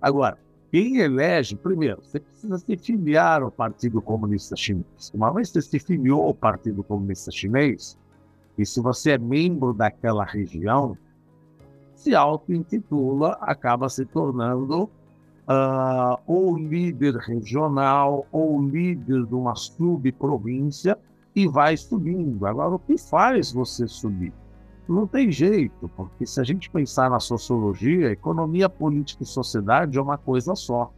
Agora, 0.00 0.38
quem 0.70 0.98
elege, 0.98 1.56
primeiro, 1.56 2.00
você 2.02 2.20
precisa 2.20 2.58
se 2.58 2.76
filiar 2.76 3.42
ao 3.42 3.50
Partido 3.50 4.00
Comunista 4.00 4.54
Chinês. 4.56 5.10
Uma 5.12 5.32
vez 5.32 5.48
que 5.48 5.60
você 5.60 5.68
se 5.68 5.78
filiou 5.80 6.26
ao 6.26 6.34
Partido 6.34 6.84
Comunista 6.84 7.30
Chinês, 7.30 7.98
e 8.56 8.64
se 8.64 8.80
você 8.80 9.12
é 9.12 9.18
membro 9.18 9.72
daquela 9.72 10.24
região, 10.24 10.96
se 11.94 12.14
auto-intitula, 12.14 13.36
acaba 13.40 13.88
se 13.88 14.04
tornando 14.06 14.84
uh, 14.84 16.18
ou 16.26 16.56
líder 16.56 17.16
regional 17.16 18.26
ou 18.30 18.62
líder 18.62 19.26
de 19.26 19.34
uma 19.34 19.56
subprovíncia 19.56 20.96
e 21.34 21.48
vai 21.48 21.76
subindo. 21.76 22.46
Agora, 22.46 22.76
o 22.76 22.78
que 22.78 22.96
faz 22.96 23.52
você 23.52 23.88
subir? 23.88 24.32
Não 24.90 25.06
tem 25.06 25.30
jeito, 25.30 25.88
porque 25.90 26.26
se 26.26 26.40
a 26.40 26.42
gente 26.42 26.68
pensar 26.68 27.08
na 27.08 27.20
sociologia, 27.20 28.10
economia, 28.10 28.68
política 28.68 29.22
e 29.22 29.26
sociedade 29.26 29.96
é 29.96 30.02
uma 30.02 30.18
coisa 30.18 30.56
só. 30.56 30.92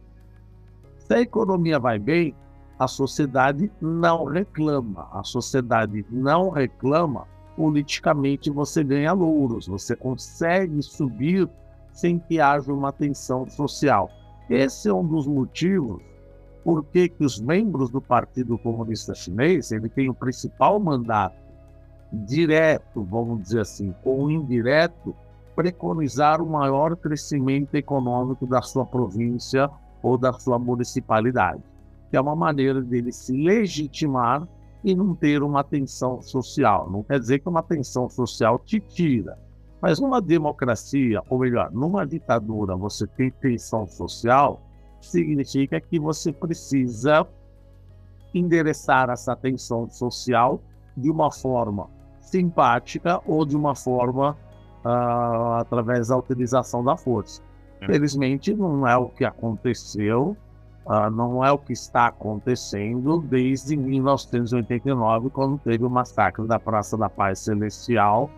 Se 0.97 1.13
a 1.13 1.21
economia 1.21 1.77
vai 1.77 1.99
bem, 1.99 2.35
a 2.79 2.87
sociedade 2.87 3.71
não 3.79 4.25
reclama. 4.25 5.07
A 5.11 5.23
sociedade 5.23 6.03
não 6.09 6.49
reclama, 6.49 7.27
politicamente 7.55 8.49
você 8.49 8.83
ganha 8.83 9.13
louros, 9.13 9.67
você 9.67 9.95
consegue 9.95 10.81
subir 10.81 11.47
sem 11.91 12.17
que 12.17 12.39
haja 12.39 12.73
uma 12.73 12.91
tensão 12.91 13.47
social. 13.47 14.09
Esse 14.49 14.89
é 14.89 14.93
um 14.93 15.05
dos 15.05 15.27
motivos 15.27 16.01
por 16.63 16.83
que 16.85 17.13
os 17.19 17.39
membros 17.39 17.91
do 17.91 18.01
Partido 18.01 18.57
Comunista 18.57 19.13
Chinês 19.13 19.71
ele 19.71 19.87
tem 19.87 20.09
o 20.09 20.15
principal 20.15 20.79
mandato 20.79 21.42
direto, 22.13 23.03
vamos 23.03 23.41
dizer 23.41 23.61
assim, 23.61 23.93
ou 24.05 24.29
indireto, 24.29 25.15
preconizar 25.55 26.41
o 26.41 26.49
maior 26.49 26.95
crescimento 26.95 27.75
econômico 27.75 28.45
da 28.45 28.61
sua 28.61 28.85
província 28.85 29.69
ou 30.01 30.17
da 30.17 30.31
sua 30.33 30.59
municipalidade, 30.59 31.61
que 32.09 32.17
é 32.17 32.21
uma 32.21 32.35
maneira 32.35 32.81
dele 32.81 33.11
se 33.11 33.33
legitimar 33.33 34.47
e 34.83 34.93
não 34.93 35.15
ter 35.15 35.41
uma 35.41 35.63
tensão 35.63 36.21
social. 36.21 36.89
Não 36.89 37.03
quer 37.03 37.19
dizer 37.19 37.39
que 37.39 37.49
uma 37.49 37.63
tensão 37.63 38.09
social 38.09 38.59
te 38.59 38.79
tira, 38.79 39.37
mas 39.81 39.99
numa 39.99 40.21
democracia, 40.21 41.21
ou 41.29 41.39
melhor, 41.39 41.71
numa 41.71 42.05
ditadura, 42.05 42.75
você 42.75 43.07
tem 43.07 43.31
tensão 43.31 43.87
social, 43.87 44.61
significa 45.01 45.79
que 45.79 45.99
você 45.99 46.31
precisa 46.31 47.27
endereçar 48.33 49.09
essa 49.09 49.35
tensão 49.35 49.89
social 49.89 50.61
de 50.95 51.09
uma 51.09 51.31
forma 51.31 51.89
simpática 52.33 53.21
ou 53.27 53.45
de 53.45 53.55
uma 53.55 53.75
forma 53.75 54.35
uh, 54.83 55.53
através 55.59 56.07
da 56.07 56.17
utilização 56.17 56.83
da 56.83 56.97
força. 56.97 57.41
É. 57.81 57.85
Felizmente, 57.85 58.53
não 58.55 58.87
é 58.87 58.97
o 58.97 59.07
que 59.09 59.23
aconteceu, 59.23 60.35
uh, 60.85 61.09
não 61.11 61.45
é 61.45 61.51
o 61.51 61.59
que 61.59 61.73
está 61.73 62.07
acontecendo 62.07 63.19
desde 63.19 63.77
1989, 63.77 65.29
quando 65.29 65.59
teve 65.59 65.85
o 65.85 65.89
massacre 65.89 66.47
da 66.47 66.59
Praça 66.59 66.97
da 66.97 67.07
Paz 67.07 67.39
Celestial, 67.39 68.31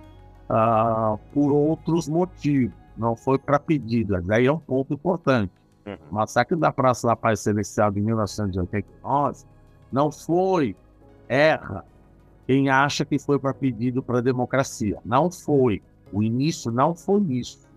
uh, 0.49 1.17
por 1.33 1.53
outros 1.53 2.09
motivos, 2.09 2.75
não 2.97 3.15
foi 3.15 3.37
para 3.37 3.59
pedido. 3.59 4.21
Daí 4.21 4.45
é 4.45 4.51
um 4.51 4.59
ponto 4.59 4.93
importante. 4.93 5.53
Uhum. 5.85 5.97
O 6.11 6.15
massacre 6.15 6.57
da 6.57 6.71
Praça 6.71 7.07
da 7.07 7.15
Paz 7.15 7.39
Celestial 7.39 7.91
de 7.91 8.01
1989 8.01 9.45
não 9.91 10.11
foi, 10.11 10.75
erra, 11.29 11.85
quem 12.47 12.69
acha 12.69 13.03
que 13.03 13.17
foi 13.17 13.39
para 13.39 13.53
pedido 13.53 14.03
para 14.03 14.19
a 14.19 14.21
democracia. 14.21 14.99
Não 15.03 15.31
foi. 15.31 15.81
O 16.13 16.21
início 16.21 16.71
não 16.71 16.93
foi 16.93 17.21
isso. 17.29 17.67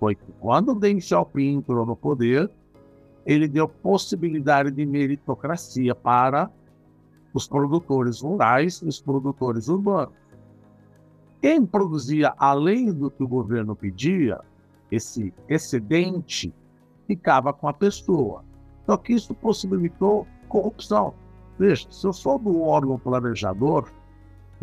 Foi 0.00 0.14
que 0.14 0.32
quando 0.40 0.74
Deng 0.74 1.00
Xiaoping 1.00 1.56
entrou 1.56 1.84
no 1.84 1.96
poder, 1.96 2.50
ele 3.26 3.46
deu 3.46 3.68
possibilidade 3.68 4.70
de 4.70 4.86
meritocracia 4.86 5.94
para 5.94 6.50
os 7.34 7.46
produtores 7.46 8.20
rurais 8.20 8.80
e 8.80 8.86
os 8.86 9.00
produtores 9.00 9.68
urbanos. 9.68 10.14
Quem 11.40 11.64
produzia 11.66 12.32
além 12.38 12.92
do 12.92 13.10
que 13.10 13.22
o 13.22 13.28
governo 13.28 13.76
pedia, 13.76 14.40
esse 14.90 15.32
excedente, 15.48 16.52
ficava 17.06 17.52
com 17.52 17.68
a 17.68 17.72
pessoa. 17.72 18.44
Só 18.86 18.96
que 18.96 19.12
isso 19.12 19.34
possibilitou 19.34 20.26
corrupção. 20.48 21.14
Veja, 21.58 21.86
se 21.90 22.06
eu 22.06 22.12
sou 22.12 22.38
do 22.38 22.62
órgão 22.62 22.98
planejador, 22.98 23.90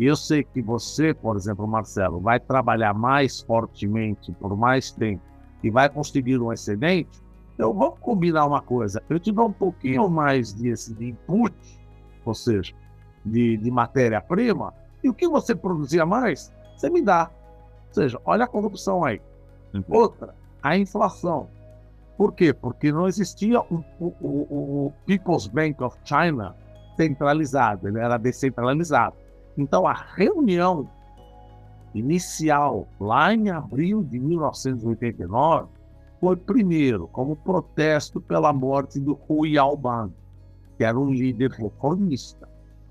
eu 0.04 0.16
sei 0.16 0.44
que 0.44 0.60
você, 0.60 1.14
por 1.14 1.36
exemplo, 1.36 1.66
Marcelo, 1.66 2.20
vai 2.20 2.38
trabalhar 2.38 2.92
mais 2.92 3.40
fortemente 3.40 4.32
por 4.32 4.56
mais 4.56 4.90
tempo 4.90 5.22
e 5.62 5.70
vai 5.70 5.88
conseguir 5.88 6.38
um 6.38 6.52
excedente, 6.52 7.22
então 7.54 7.72
vamos 7.72 7.98
combinar 8.00 8.44
uma 8.44 8.60
coisa. 8.60 9.02
Eu 9.08 9.18
te 9.18 9.32
dou 9.32 9.48
um 9.48 9.52
pouquinho 9.52 10.08
mais 10.08 10.52
de, 10.52 10.72
de 10.94 11.08
input, 11.08 11.54
ou 12.24 12.34
seja, 12.34 12.74
de, 13.24 13.56
de 13.56 13.70
matéria-prima, 13.70 14.74
e 15.02 15.08
o 15.08 15.14
que 15.14 15.26
você 15.26 15.54
produzia 15.54 16.04
mais, 16.04 16.52
você 16.76 16.90
me 16.90 17.00
dá. 17.00 17.30
Ou 17.88 17.94
seja, 17.94 18.20
olha 18.24 18.44
a 18.44 18.48
corrupção 18.48 19.04
aí. 19.04 19.20
Outra, 19.88 20.34
a 20.62 20.76
inflação. 20.76 21.48
Por 22.16 22.32
quê? 22.32 22.52
Porque 22.52 22.92
não 22.92 23.06
existia 23.06 23.60
o, 23.60 23.84
o, 24.00 24.06
o, 24.20 24.92
People's 25.06 25.46
Bank 25.46 25.82
of 25.82 25.96
China 26.04 26.54
centralizado, 26.96 27.88
ele 27.88 27.98
era 27.98 28.16
descentralizado. 28.16 29.16
Então, 29.56 29.86
a 29.86 29.94
reunião 29.94 30.88
inicial, 31.94 32.86
lá 33.00 33.32
em 33.32 33.48
abril 33.48 34.02
de 34.02 34.18
1989, 34.18 35.68
foi 36.20 36.36
primeiro 36.36 37.08
como 37.08 37.36
protesto 37.36 38.20
pela 38.20 38.52
morte 38.52 39.00
do 39.00 39.18
Hu 39.28 39.46
Yaoban, 39.46 40.12
que 40.76 40.84
era 40.84 40.98
um 40.98 41.10
líder 41.10 41.50
reformista. 41.52 42.48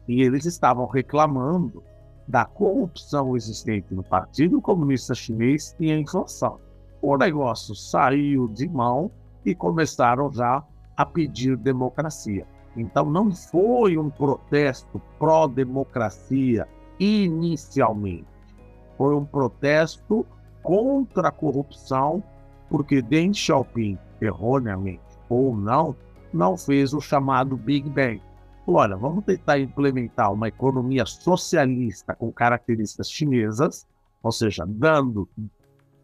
E 0.07 0.21
eles 0.21 0.45
estavam 0.45 0.85
reclamando 0.85 1.83
da 2.27 2.45
corrupção 2.45 3.35
existente 3.35 3.93
no 3.93 4.03
Partido 4.03 4.61
Comunista 4.61 5.13
Chinês 5.13 5.75
e 5.79 5.91
a 5.91 5.97
inflação. 5.97 6.59
O 7.01 7.17
negócio 7.17 7.75
saiu 7.75 8.47
de 8.47 8.67
mão 8.67 9.11
e 9.45 9.53
começaram 9.53 10.31
já 10.31 10.63
a 10.97 11.05
pedir 11.05 11.55
democracia. 11.57 12.47
Então 12.75 13.05
não 13.05 13.31
foi 13.31 13.97
um 13.97 14.09
protesto 14.09 15.01
pró-democracia 15.17 16.67
inicialmente. 16.99 18.27
Foi 18.97 19.15
um 19.15 19.25
protesto 19.25 20.25
contra 20.61 21.29
a 21.29 21.31
corrupção, 21.31 22.23
porque 22.69 23.01
Deng 23.01 23.33
Xiaoping, 23.33 23.97
erroneamente 24.21 25.01
ou 25.29 25.55
não, 25.55 25.95
não 26.33 26.57
fez 26.57 26.93
o 26.93 26.99
chamado 26.99 27.55
Big 27.55 27.89
Bang. 27.89 28.21
Olha, 28.67 28.95
vamos 28.95 29.23
tentar 29.23 29.59
implementar 29.59 30.33
uma 30.33 30.47
economia 30.47 31.05
socialista 31.05 32.15
com 32.15 32.31
características 32.31 33.11
chinesas, 33.11 33.87
ou 34.23 34.31
seja, 34.31 34.65
dando 34.67 35.29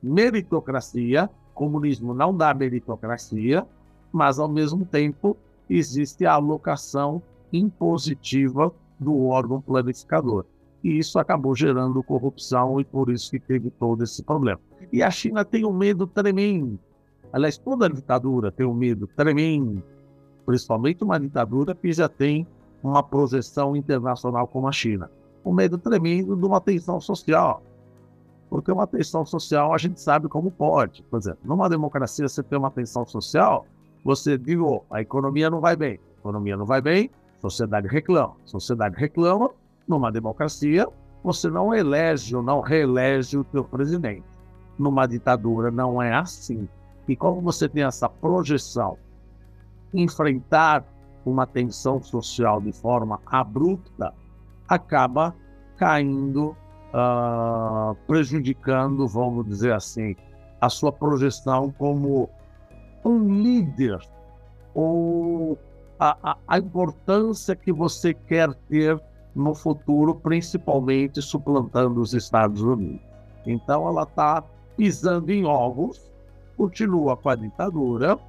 meritocracia. 0.02 1.30
Comunismo 1.54 2.14
não 2.14 2.36
dá 2.36 2.54
meritocracia, 2.54 3.66
mas 4.12 4.40
ao 4.40 4.48
mesmo 4.48 4.86
tempo 4.86 5.36
existe 5.78 6.26
a 6.26 6.34
alocação 6.34 7.22
impositiva 7.52 8.74
do 9.00 9.26
órgão 9.26 9.62
planificador. 9.62 10.46
E 10.84 10.98
isso 10.98 11.20
acabou 11.20 11.56
gerando 11.56 12.04
corrupção 12.04 12.80
e 12.80 12.84
por 12.84 13.10
isso 13.10 13.32
que 13.32 13.40
teve 13.40 13.70
todo 13.72 14.04
esse 14.04 14.24
problema. 14.24 14.60
E 14.92 15.02
a 15.02 15.10
China 15.10 15.46
tem 15.46 15.66
um 15.66 15.74
medo 15.74 16.06
tremendo. 16.08 16.80
Aliás, 17.32 17.58
toda 17.58 17.90
ditadura 17.90 18.52
tem 18.52 18.66
um 18.66 18.74
medo 18.74 19.08
tremendo, 19.08 19.82
principalmente 20.46 21.04
uma 21.04 21.20
ditadura 21.20 21.74
que 21.74 21.94
já 21.94 22.10
tem 22.10 22.46
uma 22.84 23.04
projeção 23.04 23.76
internacional 23.76 24.48
como 24.48 24.68
a 24.68 24.72
China? 24.72 25.10
Um 25.46 25.54
medo 25.54 25.78
tremendo 25.78 26.36
de 26.36 26.46
uma 26.46 26.60
tensão 26.60 27.00
social. 27.00 27.64
Porque 28.50 28.72
uma 28.72 28.86
tensão 28.86 29.26
social 29.26 29.74
a 29.74 29.78
gente 29.78 30.02
sabe 30.02 30.28
como 30.28 30.52
pode. 30.52 31.04
Por 31.04 31.20
exemplo, 31.20 31.40
numa 31.46 31.70
democracia 31.70 32.28
você 32.28 32.44
tem 32.44 32.60
uma 32.60 32.72
tensão 32.72 33.06
social, 33.06 33.66
você 34.04 34.38
viu, 34.38 34.84
a 34.90 35.02
economia 35.02 35.50
não 35.50 35.60
vai 35.60 35.76
bem. 35.76 36.00
A 36.18 36.20
economia 36.20 36.58
não 36.58 36.66
vai 36.66 36.82
bem, 36.82 37.10
sociedade 37.40 37.88
reclama. 37.88 38.36
Sociedade 38.46 38.96
reclama, 38.98 39.50
numa 39.88 40.12
democracia, 40.12 40.88
você 41.24 41.50
não 41.50 41.74
elege 41.74 42.36
ou 42.36 42.42
não 42.42 42.62
reelege 42.62 43.38
o 43.38 43.44
teu 43.44 43.64
presidente. 43.64 44.24
Numa 44.78 45.06
ditadura 45.06 45.70
não 45.70 46.02
é 46.02 46.14
assim. 46.14 46.68
E 47.08 47.16
como 47.16 47.42
você 47.42 47.68
tem 47.68 47.84
essa 47.84 48.10
projeção, 48.10 48.98
enfrentar 49.94 50.84
uma 51.26 51.46
tensão 51.46 52.02
social 52.02 52.62
de 52.62 52.72
forma 52.72 53.20
abrupta, 53.26 54.14
acaba 54.68 55.36
caindo, 55.78 56.56
uh, 56.94 57.96
prejudicando, 58.08 59.08
vamos 59.08 59.46
dizer 59.46 59.74
assim, 59.74 60.16
a 60.60 60.70
sua 60.70 60.92
projeção 60.92 61.72
como 61.78 62.30
um 63.04 63.42
líder 63.42 64.00
ou 64.74 65.58
a, 66.00 66.18
a, 66.32 66.38
a 66.48 66.58
importância 66.58 67.56
que 67.56 67.72
você 67.72 68.14
quer 68.14 68.54
ter 68.70 69.02
no 69.36 69.54
futuro, 69.54 70.16
principalmente 70.16 71.22
suplantando 71.22 72.02
os 72.02 72.14
Estados 72.14 72.62
Unidos. 72.62 73.02
Então, 73.46 73.88
ela 73.88 74.04
está 74.04 74.44
pisando 74.76 75.32
em 75.32 75.46
ovos, 75.46 76.12
continua 76.58 77.16
com 77.16 77.30
a 77.30 77.36
ditadura, 77.36 78.20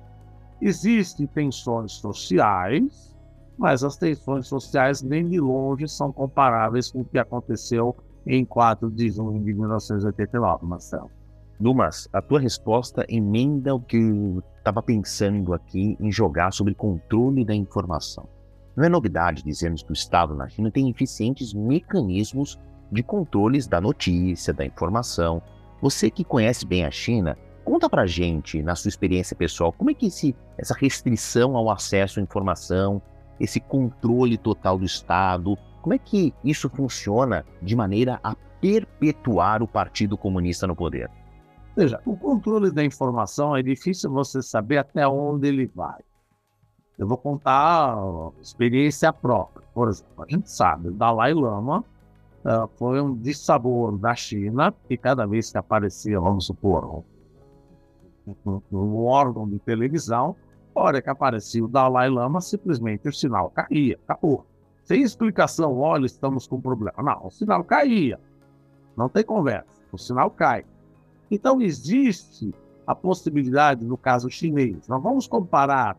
existem 0.61 1.27
tensões 1.27 1.93
sociais, 1.93 3.17
mas 3.59 3.85
as 3.85 3.97
tensões 3.97 4.47
sociais 4.47 5.03
nem 5.03 5.29
de 5.29 5.41
longe 5.41 5.89
são 5.89 6.13
comparáveis 6.13 6.91
com 6.91 7.01
o 7.01 7.05
que 7.05 7.19
aconteceu 7.19 7.97
em 8.27 8.45
4 8.45 8.91
de 8.91 9.11
junho 9.11 9.43
de 9.43 9.53
1989, 9.53 10.67
Marcelo. 10.67 11.11
Dumas, 11.59 12.09
a 12.13 12.21
tua 12.23 12.41
resposta 12.41 13.05
emenda 13.09 13.75
o 13.75 13.81
que 13.81 13.99
estava 14.63 14.81
pensando 14.81 15.53
aqui 15.53 15.97
em 16.01 16.11
jogar 16.11 16.53
sobre 16.53 16.75
controle 16.75 17.45
da 17.45 17.55
informação. 17.55 18.29
Não 18.77 18.85
é 18.85 18.89
novidade 18.89 19.43
dizermos 19.43 19.83
que 19.83 19.91
o 19.91 19.93
Estado 19.93 20.35
na 20.35 20.49
China 20.49 20.71
tem 20.71 20.89
eficientes 20.89 21.53
mecanismos 21.53 22.59
de 22.91 23.03
controles 23.03 23.67
da 23.67 23.81
notícia, 23.81 24.53
da 24.53 24.65
informação. 24.65 25.43
Você 25.81 26.11
que 26.11 26.25
conhece 26.25 26.65
bem 26.65 26.85
a 26.85 26.91
China, 26.91 27.37
conta 27.65 27.91
pra 27.91 28.07
gente, 28.07 28.63
na 28.63 28.77
sua 28.77 28.89
experiência 28.89 29.37
pessoal, 29.37 29.73
como 29.73 29.91
é 29.91 29.95
que 29.95 30.07
esse, 30.07 30.35
essa 30.57 30.75
restrição 30.75 31.57
ao 31.57 31.69
acesso 31.69 32.21
à 32.21 32.23
informação, 32.23 33.03
esse 33.41 33.59
controle 33.59 34.39
total 34.39 34.79
do 34.79 34.85
Estado, 34.85 35.59
como 35.83 35.93
é 35.93 35.99
que 35.99 36.33
isso 36.45 36.71
funciona 36.71 37.45
de 37.61 37.75
maneira 37.75 38.21
a 38.23 38.37
perpetuar 38.61 39.61
o 39.61 39.67
Partido 39.67 40.17
Comunista 40.17 40.69
no 40.69 40.77
poder? 40.77 41.11
Veja, 41.75 42.01
o 42.05 42.17
controle 42.17 42.71
da 42.71 42.85
informação 42.85 43.57
é 43.57 43.63
difícil 43.63 44.11
você 44.11 44.43
saber 44.43 44.79
até 44.79 45.07
onde 45.09 45.49
ele 45.49 45.67
vai. 45.75 46.01
Eu 46.99 47.07
vou 47.07 47.17
contar 47.17 47.97
experiência 48.41 49.13
própria. 49.13 49.67
Por 49.73 49.89
exemplo, 49.89 50.23
a 50.23 50.27
gente 50.29 50.51
sabe, 50.51 50.89
o 50.89 50.93
Dalai 50.93 51.33
Lama 51.33 51.83
uh, 52.45 52.69
foi 52.77 53.01
um 53.01 53.17
dissabor 53.17 53.97
da 53.97 54.15
China 54.15 54.75
e 54.89 54.97
cada 54.99 55.27
vez 55.27 55.51
que 55.51 55.57
aparecia, 55.57 56.21
vamos 56.21 56.47
supor, 56.47 57.03
um, 58.47 58.61
um, 58.71 59.05
órgão 59.07 59.49
de 59.49 59.59
televisão, 59.59 60.37
hora 60.75 61.01
que 61.01 61.09
aparecia 61.09 61.65
o 61.65 61.69
Dalai 61.69 62.11
Lama, 62.11 62.41
simplesmente 62.41 63.09
o 63.09 63.13
sinal 63.13 63.51
caía, 63.51 63.99
acabou. 64.07 64.47
Sem 64.85 65.03
explicação, 65.03 65.79
olha, 65.79 66.05
estamos 66.05 66.47
com 66.47 66.61
problema. 66.61 67.03
Não, 67.03 67.27
o 67.27 67.31
sinal 67.31 67.65
caía. 67.65 68.21
Não 68.95 69.09
tem 69.09 69.25
conversa, 69.25 69.81
o 69.91 69.97
sinal 69.97 70.31
cai. 70.31 70.65
Então 71.33 71.63
existe 71.63 72.55
a 72.87 72.95
possibilidade, 72.95 73.87
no 73.87 73.97
caso 73.97 74.29
chinês, 74.29 74.87
nós 74.87 75.03
vamos 75.03 75.27
comparar 75.27 75.97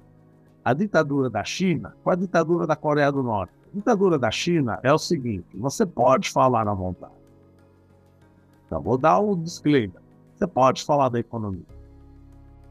a 0.64 0.74
ditadura 0.74 1.28
da 1.28 1.44
China 1.44 1.96
com 2.04 2.12
a 2.12 2.16
ditadura 2.16 2.68
da 2.68 2.76
Coreia 2.76 3.12
do 3.12 3.24
Norte. 3.24 3.52
A 3.72 3.76
ditadura 3.76 4.20
da 4.20 4.30
China 4.30 4.80
é 4.84 4.94
o 4.94 4.98
seguinte: 5.00 5.58
você 5.58 5.88
pode 5.88 6.30
falar 6.30 6.68
à 6.68 6.74
vontade. 6.76 7.16
Então, 8.68 8.80
vou 8.80 8.96
dar 8.96 9.20
um 9.20 9.36
disclaimer. 9.36 10.00
Você 10.36 10.46
pode 10.46 10.84
falar 10.84 11.10
da 11.10 11.20
economia. 11.20 11.66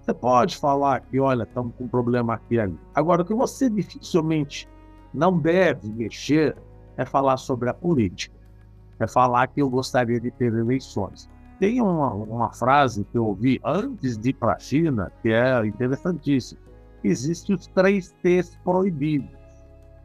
Você 0.01 0.15
pode 0.15 0.57
falar 0.57 1.01
que, 1.01 1.19
olha, 1.19 1.43
estamos 1.43 1.75
com 1.75 1.85
um 1.85 1.89
problema 1.89 2.35
aqui 2.35 2.61
ali. 2.61 2.79
Agora, 2.95 3.23
o 3.23 3.25
que 3.25 3.35
você 3.35 3.69
dificilmente 3.69 4.69
não 5.13 5.37
deve 5.37 5.89
mexer 5.91 6.57
é 6.97 7.05
falar 7.05 7.39
sobre 7.39 7.69
a 7.71 7.75
política. 7.75 8.37
É 9.01 9.07
falar 9.09 9.49
que 9.49 9.61
eu 9.61 9.69
gostaria 9.69 10.21
de 10.21 10.31
ter 10.31 10.55
eleições. 10.55 11.29
Tem 11.63 11.81
uma, 11.81 12.13
uma 12.13 12.53
frase 12.53 13.05
que 13.05 13.17
eu 13.17 13.25
ouvi 13.25 13.61
antes 13.65 14.19
de 14.19 14.31
ir 14.31 14.33
para 14.33 14.55
a 14.55 14.59
China, 14.59 15.13
que 15.23 15.33
é 15.33 15.65
interessantíssima 15.65 16.61
existem 17.05 17.55
os 17.55 17.69
três 17.69 18.13
T's 18.21 18.59
proibidos, 18.65 19.31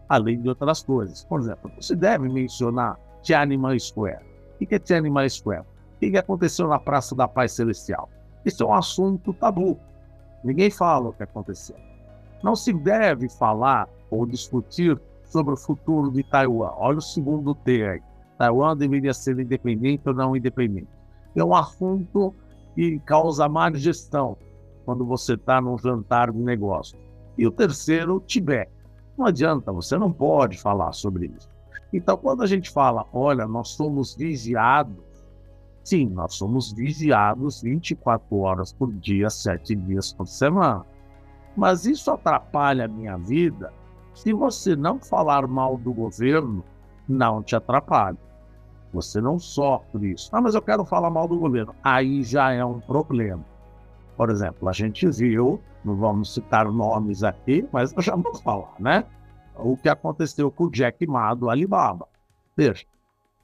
além 0.08 0.40
de 0.40 0.50
outras 0.50 0.84
coisas. 0.84 1.24
Por 1.24 1.40
exemplo, 1.40 1.72
você 1.76 1.96
deve 1.96 2.30
mencionar 2.30 3.00
Tiananmen 3.24 3.80
Square. 3.80 4.24
O 4.62 4.68
que 4.68 4.76
é 4.76 4.78
Tiananmen 4.78 5.28
Square? 5.28 5.64
O 5.96 6.00
que 6.00 6.16
aconteceu 6.16 6.68
na 6.68 6.78
Praça 6.78 7.16
da 7.16 7.28
Paz 7.28 7.54
Celestial? 7.54 8.08
Isso 8.46 8.64
é 8.64 8.68
um 8.68 8.74
assunto 8.76 9.34
tabu. 9.34 9.80
Ninguém 10.44 10.70
fala 10.70 11.10
o 11.10 11.14
que 11.14 11.24
aconteceu. 11.24 11.76
Não 12.44 12.56
se 12.56 12.72
deve 12.72 13.30
falar 13.30 13.90
ou 14.12 14.28
discutir 14.28 15.00
sobre 15.26 15.56
o 15.56 15.58
futuro 15.58 16.12
de 16.12 16.24
Taiwan. 16.24 16.72
Olha 16.78 17.00
o 17.00 17.02
segundo 17.02 17.56
T 17.56 17.84
aí. 17.84 18.02
Taiwan 18.38 18.78
deveria 18.78 19.14
ser 19.14 19.40
independente 19.40 20.04
ou 20.08 20.14
não 20.14 20.36
independente. 20.36 20.97
É 21.40 21.44
um 21.44 21.56
assunto 21.56 22.34
que 22.76 23.00
causa 23.00 23.48
má 23.48 23.72
gestão 23.74 24.38
quando 24.86 25.06
você 25.06 25.34
está 25.34 25.62
num 25.62 25.78
jantar 25.78 26.32
de 26.32 26.40
negócio. 26.40 26.98
E 27.38 27.46
o 27.46 27.52
terceiro, 27.52 28.20
Tibete. 28.26 28.72
Não 29.18 29.26
adianta, 29.26 29.72
você 29.72 29.98
não 29.98 30.12
pode 30.12 30.58
falar 30.58 30.92
sobre 30.94 31.28
isso. 31.28 31.50
Então, 31.92 32.18
quando 32.18 32.44
a 32.44 32.48
gente 32.48 32.70
fala, 32.70 33.06
olha, 33.14 33.48
nós 33.48 33.70
somos 33.70 34.16
vigiados, 34.16 34.96
sim, 35.84 36.08
nós 36.08 36.36
somos 36.36 36.72
vigiados 36.72 37.62
24 37.62 38.38
horas 38.38 38.74
por 38.74 38.92
dia, 38.94 39.30
7 39.30 39.76
dias 39.76 40.14
por 40.14 40.28
semana. 40.28 40.86
Mas 41.56 41.86
isso 41.86 42.12
atrapalha 42.12 42.86
a 42.86 42.88
minha 42.88 43.18
vida 43.18 43.72
se 44.18 44.34
você 44.34 44.76
não 44.76 45.00
falar 45.00 45.46
mal 45.48 45.78
do 45.78 45.94
governo, 45.94 46.64
não 47.08 47.44
te 47.44 47.56
atrapalha. 47.56 48.18
Você 48.94 49.22
não 49.22 49.38
sofre 49.38 50.14
isso. 50.14 50.30
Ah, 50.34 50.42
mas 50.42 50.56
eu 50.56 50.62
quero 50.62 50.86
falar 50.86 51.10
mal 51.10 51.28
do 51.28 51.38
governo. 51.38 51.76
Aí 51.84 52.24
já 52.24 52.52
é 52.52 52.64
um 52.64 52.80
problema. 52.80 53.44
Por 54.16 54.30
exemplo, 54.30 54.68
a 54.68 54.74
gente 54.74 55.08
viu, 55.10 55.62
não 55.84 55.96
vamos 55.96 56.34
citar 56.34 56.66
nomes 56.72 57.24
aqui, 57.24 57.68
mas 57.72 57.94
já 58.00 58.16
vamos 58.16 58.42
falar, 58.42 58.74
né? 58.80 59.06
O 59.56 59.78
que 59.78 59.90
aconteceu 59.90 60.50
com 60.52 60.66
o 60.66 60.72
Jack 60.72 61.06
Ma 61.06 61.34
do 61.34 61.50
Alibaba. 61.50 62.08
Veja, 62.56 62.86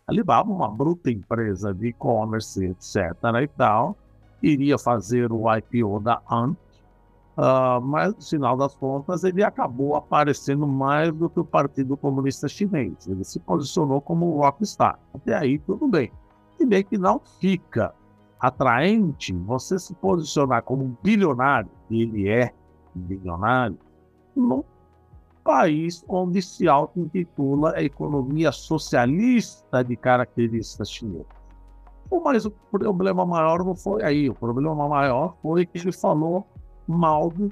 Alibaba, 0.07 0.51
uma 0.51 0.69
bruta 0.69 1.11
empresa 1.11 1.73
de 1.73 1.87
e-commerce, 1.87 2.65
etc. 2.65 2.97
e 3.41 3.47
tal, 3.47 3.95
iria 4.41 4.77
fazer 4.77 5.31
o 5.31 5.45
IPO 5.55 5.99
da 5.99 6.21
Ant, 6.29 6.57
uh, 7.37 7.81
mas 7.81 8.15
no 8.15 8.21
final 8.21 8.57
das 8.57 8.75
contas 8.75 9.23
ele 9.23 9.43
acabou 9.43 9.95
aparecendo 9.95 10.67
mais 10.67 11.11
do 11.13 11.29
que 11.29 11.39
o 11.39 11.45
Partido 11.45 11.97
Comunista 11.97 12.47
Chinês. 12.47 13.07
Ele 13.07 13.23
se 13.23 13.39
posicionou 13.39 14.01
como 14.01 14.37
rockstar. 14.37 14.99
Até 15.13 15.35
aí 15.35 15.59
tudo 15.59 15.87
bem. 15.87 16.11
E 16.59 16.65
bem 16.65 16.83
que 16.83 16.97
não 16.97 17.19
fica 17.39 17.93
atraente 18.39 19.33
você 19.33 19.79
se 19.79 19.93
posicionar 19.95 20.63
como 20.63 20.83
um 20.83 20.95
bilionário, 21.01 21.69
e 21.89 22.01
ele 22.01 22.27
é 22.27 22.53
bilionário, 22.93 23.77
num 24.35 24.63
país 25.43 26.03
onde 26.09 26.41
se 26.41 26.67
auto-intitula 26.67 27.73
a 27.75 27.81
economia 27.81 28.51
socialista 28.51 29.81
de 29.83 29.95
características 29.95 30.89
chinesas. 30.89 31.25
Mas 32.23 32.45
o 32.45 32.51
problema 32.51 33.25
maior 33.25 33.63
não 33.63 33.75
foi 33.75 34.03
aí, 34.03 34.29
o 34.29 34.35
problema 34.35 34.87
maior 34.89 35.35
foi 35.41 35.65
que 35.65 35.77
ele 35.77 35.91
falou 35.91 36.45
mal 36.87 37.29
do 37.29 37.47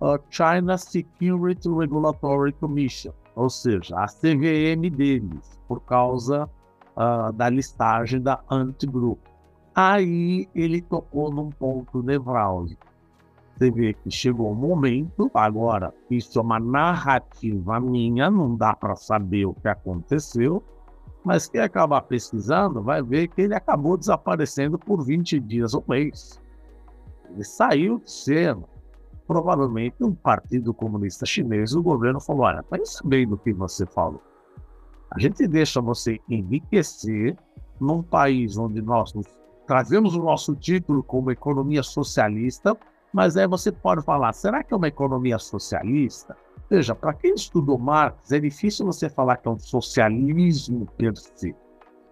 uh, 0.00 0.18
China 0.30 0.76
Security 0.76 1.68
Regulatory 1.68 2.52
Commission, 2.52 3.12
ou 3.34 3.48
seja, 3.50 3.96
a 3.98 4.06
CVM 4.06 4.90
deles, 4.90 5.58
por 5.66 5.80
causa 5.80 6.48
uh, 6.96 7.32
da 7.32 7.48
listagem 7.48 8.20
da 8.20 8.40
Antigroup. 8.50 9.18
Aí 9.74 10.48
ele 10.54 10.80
tocou 10.80 11.32
num 11.32 11.50
ponto 11.50 12.02
nevrálgico. 12.02 12.86
Você 13.56 13.70
vê 13.70 13.94
que 13.94 14.10
chegou 14.10 14.50
um 14.50 14.54
momento, 14.54 15.30
agora, 15.32 15.94
isso 16.10 16.38
é 16.38 16.42
uma 16.42 16.58
narrativa 16.58 17.78
minha, 17.78 18.28
não 18.30 18.56
dá 18.56 18.74
para 18.74 18.96
saber 18.96 19.46
o 19.46 19.54
que 19.54 19.68
aconteceu, 19.68 20.62
mas 21.24 21.48
quem 21.48 21.60
acabar 21.60 22.02
pesquisando 22.02 22.82
vai 22.82 23.02
ver 23.02 23.28
que 23.28 23.42
ele 23.42 23.54
acabou 23.54 23.96
desaparecendo 23.96 24.78
por 24.78 25.04
20 25.04 25.40
dias 25.40 25.72
ou 25.72 25.84
mês. 25.88 26.40
Ele 27.30 27.44
saiu 27.44 27.98
de 28.00 28.10
cena. 28.10 28.73
Provavelmente 29.26 30.02
um 30.02 30.14
partido 30.14 30.74
comunista 30.74 31.24
chinês, 31.24 31.74
o 31.74 31.82
governo 31.82 32.20
falou: 32.20 32.42
olha, 32.42 32.62
pensa 32.62 33.00
bem 33.06 33.26
do 33.26 33.38
que 33.38 33.52
você 33.52 33.86
falou. 33.86 34.22
A 35.10 35.18
gente 35.18 35.46
deixa 35.46 35.80
você 35.80 36.20
enriquecer 36.28 37.36
num 37.80 38.02
país 38.02 38.56
onde 38.56 38.82
nós 38.82 39.12
trazemos 39.66 40.14
o 40.14 40.22
nosso 40.22 40.54
título 40.54 41.02
como 41.02 41.30
economia 41.30 41.82
socialista, 41.82 42.76
mas 43.12 43.36
aí 43.36 43.46
você 43.46 43.70
pode 43.70 44.02
falar, 44.02 44.32
será 44.32 44.62
que 44.62 44.74
é 44.74 44.76
uma 44.76 44.88
economia 44.88 45.38
socialista? 45.38 46.36
Veja, 46.68 46.94
para 46.94 47.14
quem 47.14 47.34
estudou 47.34 47.78
Marx, 47.78 48.32
é 48.32 48.40
difícil 48.40 48.86
você 48.86 49.08
falar 49.08 49.36
que 49.36 49.46
é 49.46 49.50
um 49.50 49.58
socialismo 49.58 50.86
per 50.96 51.16
se. 51.16 51.54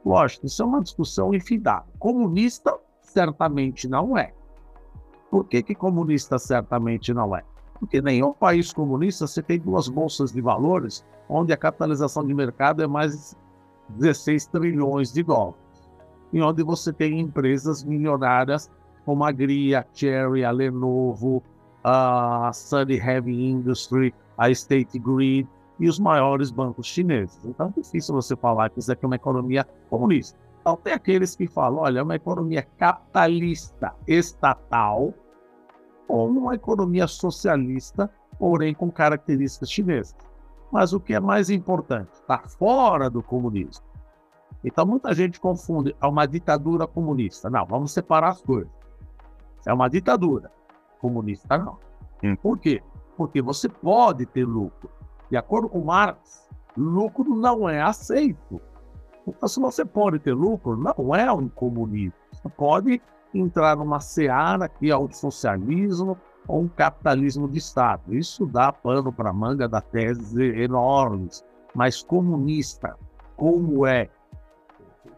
Lógico, 0.04 0.46
isso 0.46 0.62
é 0.62 0.66
uma 0.66 0.80
discussão 0.80 1.34
infindável. 1.34 1.92
Comunista, 1.98 2.78
certamente 3.00 3.88
não 3.88 4.16
é. 4.16 4.32
Por 5.32 5.46
que, 5.46 5.62
que 5.62 5.74
comunista 5.74 6.38
certamente 6.38 7.14
não 7.14 7.34
é? 7.34 7.42
Porque 7.80 8.02
nenhum 8.02 8.34
país 8.34 8.70
comunista 8.70 9.26
você 9.26 9.42
tem 9.42 9.58
duas 9.58 9.88
bolsas 9.88 10.30
de 10.30 10.42
valores 10.42 11.02
onde 11.26 11.54
a 11.54 11.56
capitalização 11.56 12.22
de 12.22 12.34
mercado 12.34 12.82
é 12.82 12.86
mais 12.86 13.34
de 13.88 13.96
16 13.96 14.44
trilhões 14.48 15.10
de 15.10 15.22
dólares. 15.22 15.56
E 16.34 16.42
onde 16.42 16.62
você 16.62 16.92
tem 16.92 17.18
empresas 17.18 17.82
milionárias 17.82 18.70
como 19.06 19.24
a 19.24 19.32
GRI, 19.32 19.74
a 19.74 19.86
Cherry, 19.94 20.44
a 20.44 20.50
Lenovo, 20.50 21.42
a 21.82 22.50
Sunny 22.52 22.98
Heavy 22.98 23.52
Industry, 23.52 24.14
a 24.36 24.50
State 24.50 24.98
Grid 24.98 25.48
e 25.80 25.88
os 25.88 25.98
maiores 25.98 26.50
bancos 26.50 26.86
chineses. 26.86 27.42
Então 27.42 27.72
é 27.74 27.80
difícil 27.80 28.14
você 28.14 28.36
falar 28.36 28.68
que 28.68 28.80
isso 28.80 28.92
aqui 28.92 29.02
é 29.02 29.08
uma 29.08 29.16
economia 29.16 29.66
comunista. 29.88 30.38
Então 30.60 30.76
tem 30.76 30.92
aqueles 30.92 31.34
que 31.34 31.46
falam, 31.46 31.78
olha, 31.78 32.00
é 32.00 32.02
uma 32.02 32.16
economia 32.16 32.68
capitalista 32.76 33.94
estatal 34.06 35.14
ou 36.08 36.28
uma 36.28 36.54
economia 36.54 37.06
socialista, 37.06 38.10
porém 38.38 38.74
com 38.74 38.90
características 38.90 39.70
chinesas. 39.70 40.16
Mas 40.70 40.92
o 40.92 41.00
que 41.00 41.14
é 41.14 41.20
mais 41.20 41.50
importante, 41.50 42.12
está 42.14 42.38
fora 42.38 43.10
do 43.10 43.22
comunismo. 43.22 43.84
Então 44.64 44.86
muita 44.86 45.12
gente 45.14 45.40
confunde 45.40 45.94
a 46.00 46.08
uma 46.08 46.26
ditadura 46.26 46.86
comunista. 46.86 47.50
Não, 47.50 47.64
vamos 47.66 47.92
separar 47.92 48.30
as 48.30 48.42
coisas. 48.42 48.70
É 49.66 49.72
uma 49.72 49.88
ditadura. 49.88 50.50
Comunista 51.00 51.58
não. 51.58 51.78
Hum. 52.22 52.36
Por 52.36 52.58
quê? 52.58 52.82
Porque 53.16 53.42
você 53.42 53.68
pode 53.68 54.26
ter 54.26 54.44
lucro. 54.44 54.90
De 55.30 55.36
acordo 55.36 55.68
com 55.68 55.84
Marx, 55.84 56.48
lucro 56.76 57.34
não 57.34 57.68
é 57.68 57.80
aceito. 57.80 58.60
Então, 59.26 59.48
se 59.48 59.60
você 59.60 59.84
pode 59.84 60.18
ter 60.18 60.34
lucro, 60.34 60.76
não 60.76 61.14
é 61.14 61.30
um 61.32 61.48
comunismo. 61.48 62.14
Você 62.32 62.48
pode 62.48 63.00
entrar 63.34 63.76
numa 63.76 64.00
seara 64.00 64.68
que 64.68 64.90
é 64.90 64.96
o 64.96 65.10
socialismo 65.10 66.16
ou 66.46 66.62
um 66.62 66.68
capitalismo 66.68 67.48
de 67.48 67.58
Estado. 67.58 68.14
Isso 68.14 68.46
dá 68.46 68.72
pano 68.72 69.12
para 69.12 69.32
manga 69.32 69.68
da 69.68 69.80
tese 69.80 70.44
enormes. 70.60 71.44
Mas 71.74 72.02
comunista, 72.02 72.96
como 73.36 73.86
é 73.86 74.08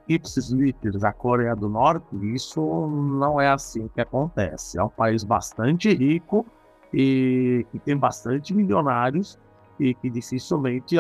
ipsis 0.09 0.51
literis 0.51 1.03
a 1.03 1.13
Coreia 1.13 1.57
do 1.57 1.69
Norte, 1.69 2.07
isso 2.35 2.61
não 2.87 3.41
é 3.41 3.49
assim 3.49 3.89
que 3.89 4.01
acontece. 4.01 4.79
É 4.79 4.83
um 4.83 4.89
país 4.89 5.25
bastante 5.25 5.93
rico 5.93 6.47
e 6.93 7.67
que 7.73 7.79
tem 7.79 7.97
bastante 7.97 8.55
milionários 8.55 9.39
e 9.81 9.95
que 9.95 10.09
dificilmente, 10.09 10.97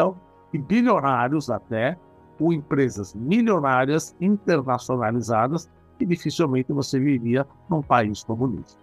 e 0.52 0.58
bilionários 0.58 1.50
até, 1.50 1.96
ou 2.40 2.52
empresas 2.52 3.14
milionárias 3.14 4.16
internacionalizadas, 4.20 5.70
que 5.98 6.06
dificilmente 6.06 6.72
você 6.72 6.98
viria 6.98 7.46
num 7.68 7.82
país 7.82 8.22
comunista. 8.24 8.78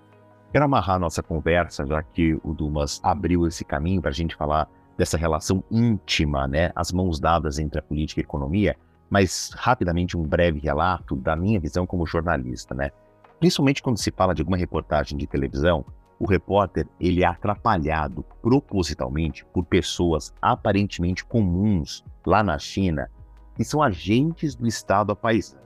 Quero 0.51 0.65
amarrar 0.65 0.99
nossa 0.99 1.23
conversa, 1.23 1.85
já 1.85 2.03
que 2.03 2.37
o 2.43 2.53
Dumas 2.53 2.99
abriu 3.03 3.47
esse 3.47 3.63
caminho 3.63 4.01
para 4.01 4.09
a 4.09 4.13
gente 4.13 4.35
falar 4.35 4.67
dessa 4.97 5.17
relação 5.17 5.63
íntima, 5.71 6.47
né, 6.47 6.71
as 6.75 6.91
mãos 6.91 7.19
dadas 7.19 7.57
entre 7.57 7.79
a 7.79 7.81
política 7.81 8.19
e 8.19 8.23
a 8.23 8.25
economia, 8.25 8.75
mas 9.09 9.51
rapidamente 9.55 10.17
um 10.17 10.23
breve 10.23 10.59
relato 10.59 11.15
da 11.15 11.35
minha 11.35 11.59
visão 11.59 11.85
como 11.85 12.05
jornalista, 12.05 12.73
né? 12.73 12.91
Principalmente 13.39 13.81
quando 13.81 13.97
se 13.97 14.11
fala 14.11 14.35
de 14.35 14.41
alguma 14.41 14.57
reportagem 14.57 15.17
de 15.17 15.25
televisão, 15.25 15.85
o 16.19 16.27
repórter 16.27 16.87
ele 16.99 17.23
é 17.23 17.25
atrapalhado 17.25 18.23
propositalmente 18.41 19.43
por 19.45 19.65
pessoas 19.65 20.31
aparentemente 20.41 21.25
comuns 21.25 22.05
lá 22.25 22.43
na 22.43 22.59
China, 22.59 23.09
que 23.55 23.63
são 23.63 23.81
agentes 23.81 24.53
do 24.53 24.67
Estado 24.67 25.11
apaisano. 25.11 25.61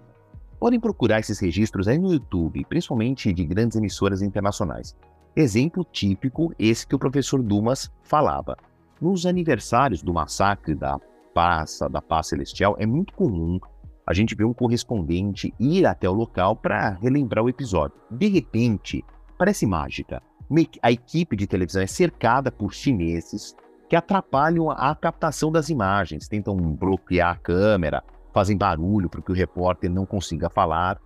Podem 0.66 0.80
procurar 0.80 1.20
esses 1.20 1.38
registros 1.38 1.88
aí 1.88 2.00
no 2.00 2.12
YouTube, 2.12 2.66
principalmente 2.66 3.32
de 3.32 3.46
grandes 3.46 3.78
emissoras 3.78 4.24
internacionais. 4.24 4.96
Exemplo 5.36 5.86
típico 5.86 6.56
esse 6.58 6.88
que 6.88 6.96
o 6.96 6.98
professor 6.98 7.40
Dumas 7.44 7.92
falava. 8.02 8.58
Nos 9.00 9.28
aniversários 9.28 10.02
do 10.02 10.12
massacre 10.12 10.74
da 10.74 11.00
Paz, 11.36 11.78
da 11.92 12.02
Paz 12.02 12.30
Celestial, 12.30 12.76
é 12.80 12.86
muito 12.88 13.14
comum 13.14 13.60
a 14.08 14.12
gente 14.12 14.34
ver 14.34 14.46
um 14.46 14.56
correspondente 14.56 15.54
ir 15.60 15.86
até 15.86 16.10
o 16.10 16.14
local 16.14 16.56
para 16.56 16.98
relembrar 17.00 17.46
o 17.46 17.50
episódio. 17.50 17.96
De 18.10 18.28
repente, 18.28 19.06
parece 19.38 19.68
mágica 19.68 20.20
a 20.82 20.92
equipe 20.92 21.36
de 21.36 21.46
televisão 21.46 21.84
é 21.84 21.88
cercada 21.88 22.52
por 22.52 22.74
chineses 22.74 23.56
que 23.88 23.96
atrapalham 23.96 24.72
a 24.72 24.96
captação 24.96 25.52
das 25.52 25.70
imagens, 25.70 26.28
tentam 26.28 26.58
bloquear 26.58 27.36
a 27.36 27.38
câmera, 27.38 28.04
fazem 28.36 28.58
barulho 28.58 29.10
para 29.10 29.22
que 29.22 29.32
o 29.32 29.34
repórter 29.34 29.90
não 29.90 30.06
consiga 30.06 30.50
falar. 30.50 31.00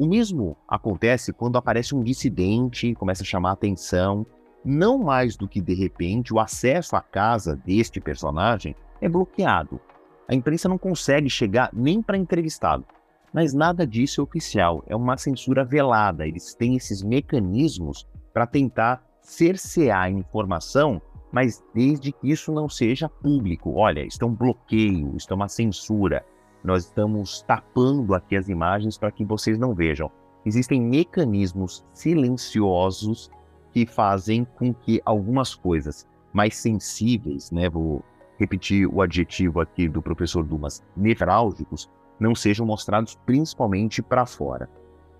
O 0.00 0.04
mesmo 0.04 0.56
acontece 0.66 1.32
quando 1.32 1.56
aparece 1.56 1.94
um 1.94 2.02
dissidente, 2.02 2.92
começa 2.96 3.22
a 3.22 3.26
chamar 3.26 3.50
a 3.50 3.52
atenção. 3.52 4.26
Não 4.64 4.98
mais 4.98 5.36
do 5.36 5.46
que 5.46 5.60
de 5.60 5.74
repente 5.74 6.34
o 6.34 6.40
acesso 6.40 6.96
à 6.96 7.00
casa 7.00 7.54
deste 7.54 8.00
personagem 8.00 8.74
é 9.00 9.08
bloqueado. 9.08 9.80
A 10.26 10.34
imprensa 10.34 10.68
não 10.68 10.76
consegue 10.76 11.30
chegar 11.30 11.70
nem 11.72 12.02
para 12.02 12.18
entrevistado. 12.18 12.84
Mas 13.32 13.54
nada 13.54 13.86
disso 13.86 14.20
é 14.20 14.24
oficial, 14.24 14.82
é 14.88 14.96
uma 14.96 15.16
censura 15.16 15.64
velada. 15.64 16.26
Eles 16.26 16.52
têm 16.52 16.74
esses 16.74 17.00
mecanismos 17.00 18.08
para 18.34 18.44
tentar 18.44 19.06
cercear 19.20 20.02
a 20.02 20.10
informação, 20.10 21.00
mas 21.30 21.62
desde 21.72 22.10
que 22.10 22.28
isso 22.28 22.50
não 22.50 22.68
seja 22.68 23.08
público. 23.08 23.74
Olha, 23.76 24.04
isso 24.04 24.18
é 24.20 24.26
um 24.26 24.34
bloqueio, 24.34 25.16
isso 25.16 25.28
é 25.30 25.34
uma 25.34 25.48
censura. 25.48 26.24
Nós 26.62 26.84
estamos 26.84 27.42
tapando 27.42 28.14
aqui 28.14 28.36
as 28.36 28.48
imagens 28.48 28.98
para 28.98 29.10
que 29.10 29.24
vocês 29.24 29.58
não 29.58 29.74
vejam. 29.74 30.10
Existem 30.44 30.80
mecanismos 30.80 31.84
silenciosos 31.92 33.30
que 33.72 33.84
fazem 33.86 34.46
com 34.56 34.72
que 34.72 35.00
algumas 35.04 35.54
coisas 35.54 36.06
mais 36.32 36.56
sensíveis, 36.56 37.50
né, 37.50 37.68
vou 37.68 38.02
repetir 38.38 38.86
o 38.86 39.00
adjetivo 39.00 39.60
aqui 39.60 39.88
do 39.88 40.02
professor 40.02 40.44
Dumas, 40.44 40.82
nevrálgicos, 40.96 41.90
não 42.18 42.34
sejam 42.34 42.66
mostrados 42.66 43.18
principalmente 43.26 44.02
para 44.02 44.26
fora. 44.26 44.68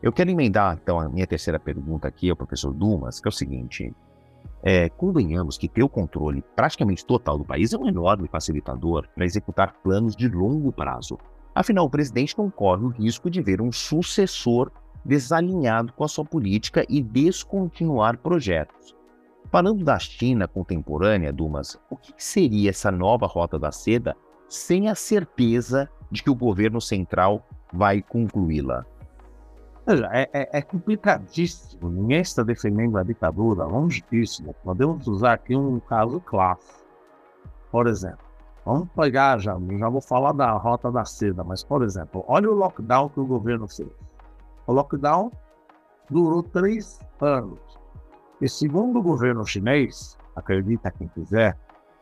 Eu 0.02 0.12
quero 0.12 0.30
emendar, 0.30 0.78
então, 0.80 1.00
a 1.00 1.08
minha 1.08 1.26
terceira 1.26 1.58
pergunta 1.58 2.06
aqui 2.06 2.28
ao 2.30 2.36
professor 2.36 2.72
Dumas, 2.72 3.18
que 3.18 3.26
é 3.26 3.30
o 3.30 3.32
seguinte. 3.32 3.92
É, 4.62 4.88
convenhamos 4.88 5.58
que 5.58 5.68
ter 5.68 5.82
o 5.82 5.88
controle 5.88 6.42
praticamente 6.54 7.04
total 7.04 7.38
do 7.38 7.44
país 7.44 7.72
é 7.72 7.78
um 7.78 7.86
enorme 7.86 8.28
facilitador 8.28 9.06
para 9.14 9.24
executar 9.24 9.74
planos 9.82 10.16
de 10.16 10.28
longo 10.28 10.72
prazo. 10.72 11.18
Afinal, 11.54 11.86
o 11.86 11.90
presidente 11.90 12.36
não 12.36 12.50
corre 12.50 12.84
o 12.84 12.88
risco 12.88 13.30
de 13.30 13.40
ver 13.40 13.60
um 13.60 13.70
sucessor 13.70 14.70
desalinhado 15.04 15.92
com 15.92 16.04
a 16.04 16.08
sua 16.08 16.24
política 16.24 16.84
e 16.88 17.00
descontinuar 17.00 18.18
projetos. 18.18 18.94
Falando 19.50 19.84
da 19.84 19.98
China 19.98 20.48
contemporânea, 20.48 21.32
Dumas, 21.32 21.78
o 21.88 21.96
que 21.96 22.12
seria 22.16 22.70
essa 22.70 22.90
nova 22.90 23.26
rota 23.26 23.58
da 23.58 23.70
seda 23.70 24.16
sem 24.48 24.88
a 24.88 24.94
certeza 24.94 25.88
de 26.10 26.22
que 26.22 26.30
o 26.30 26.34
governo 26.34 26.80
central 26.80 27.46
vai 27.72 28.02
concluí-la? 28.02 28.84
É, 29.86 30.28
é, 30.32 30.58
é, 30.58 30.62
complicadíssimo. 30.62 31.88
Ninguém 31.88 32.20
está 32.20 32.42
defendendo 32.42 32.98
a 32.98 33.04
ditadura, 33.04 33.64
longe 33.64 34.04
disso. 34.10 34.42
Podemos 34.64 35.06
usar 35.06 35.34
aqui 35.34 35.54
um 35.54 35.78
caso 35.78 36.20
clássico. 36.20 36.84
Por 37.70 37.86
exemplo, 37.86 38.26
vamos 38.64 38.88
pegar 38.96 39.38
já, 39.38 39.56
já 39.78 39.88
vou 39.88 40.00
falar 40.00 40.32
da 40.32 40.50
rota 40.52 40.90
da 40.90 41.04
seda, 41.04 41.44
mas, 41.44 41.62
por 41.62 41.84
exemplo, 41.84 42.24
olha 42.26 42.50
o 42.50 42.54
lockdown 42.54 43.08
que 43.10 43.20
o 43.20 43.26
governo 43.26 43.68
fez. 43.68 43.88
O 44.66 44.72
lockdown 44.72 45.30
durou 46.10 46.42
três 46.42 46.98
anos. 47.20 47.60
E 48.40 48.48
segundo 48.48 48.98
o 48.98 49.02
governo 49.02 49.46
chinês, 49.46 50.18
acredita 50.34 50.90
quem 50.90 51.06
quiser, 51.08 51.56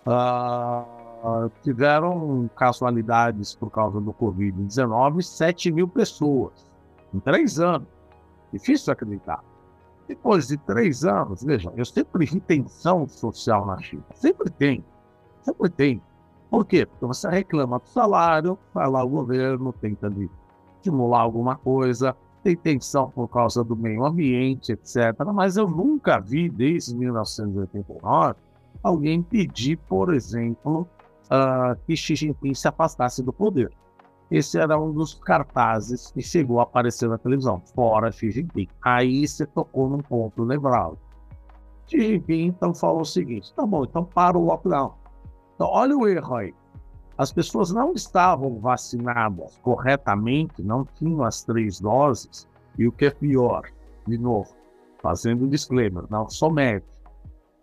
uh, 0.06 1.50
tiveram 1.62 2.48
casualidades 2.56 3.54
por 3.54 3.70
causa 3.70 4.00
do 4.00 4.12
Covid-19 4.14 5.20
7 5.20 5.70
mil 5.70 5.86
pessoas 5.86 6.73
em 7.14 7.20
três 7.20 7.60
anos. 7.60 7.88
Difícil 8.52 8.92
acreditar. 8.92 9.42
Depois 10.06 10.48
de 10.48 10.58
três 10.58 11.04
anos, 11.04 11.42
veja, 11.42 11.72
eu 11.76 11.84
sempre 11.84 12.26
vi 12.26 12.40
tensão 12.40 13.08
social 13.08 13.64
na 13.64 13.78
China. 13.80 14.04
Sempre 14.14 14.50
tem. 14.50 14.84
Sempre 15.40 15.70
tem. 15.70 16.02
Por 16.50 16.66
quê? 16.66 16.84
Porque 16.86 17.06
você 17.06 17.28
reclama 17.28 17.78
do 17.78 17.88
salário, 17.88 18.58
vai 18.72 18.88
lá 18.88 19.02
o 19.02 19.08
governo, 19.08 19.72
tenta 19.72 20.12
estimular 20.76 21.20
alguma 21.20 21.56
coisa, 21.56 22.14
tem 22.42 22.54
tensão 22.54 23.10
por 23.10 23.26
causa 23.28 23.64
do 23.64 23.74
meio 23.74 24.04
ambiente, 24.04 24.72
etc. 24.72 25.18
Mas 25.32 25.56
eu 25.56 25.66
nunca 25.66 26.20
vi, 26.20 26.48
desde 26.50 26.94
1989, 26.94 28.34
alguém 28.82 29.22
pedir, 29.22 29.78
por 29.88 30.12
exemplo, 30.12 30.86
uh, 31.24 31.74
que 31.86 31.96
Xi 31.96 32.14
Jinping 32.14 32.54
se 32.54 32.68
afastasse 32.68 33.22
do 33.22 33.32
poder. 33.32 33.72
Esse 34.30 34.58
era 34.58 34.78
um 34.78 34.92
dos 34.92 35.14
cartazes 35.14 36.10
que 36.10 36.22
chegou 36.22 36.60
a 36.60 36.64
aparecer 36.64 37.08
na 37.08 37.18
televisão, 37.18 37.62
fora 37.74 38.10
Xi 38.10 38.30
Jinping. 38.30 38.68
Aí 38.82 39.26
você 39.26 39.46
tocou 39.46 39.88
num 39.88 39.98
ponto 39.98 40.44
nevrálgico. 40.44 41.02
Xi 41.86 42.00
Jinping 42.00 42.46
então 42.46 42.74
falou 42.74 43.02
o 43.02 43.06
seguinte: 43.06 43.52
tá 43.54 43.66
bom, 43.66 43.84
então 43.84 44.04
para 44.04 44.38
o 44.38 44.44
lockdown. 44.44 44.94
Então, 45.54 45.68
olha 45.68 45.96
o 45.96 46.08
erro 46.08 46.36
aí. 46.36 46.54
As 47.16 47.32
pessoas 47.32 47.70
não 47.70 47.92
estavam 47.92 48.58
vacinadas 48.58 49.56
corretamente, 49.58 50.62
não 50.62 50.84
tinham 50.84 51.22
as 51.22 51.44
três 51.44 51.78
doses, 51.78 52.48
e 52.76 52.88
o 52.88 52.92
que 52.92 53.06
é 53.06 53.10
pior, 53.10 53.70
de 54.06 54.18
novo, 54.18 54.52
fazendo 55.00 55.44
um 55.44 55.48
disclaimer, 55.48 56.04
não 56.10 56.28
sou 56.28 56.52
médico, 56.52 56.92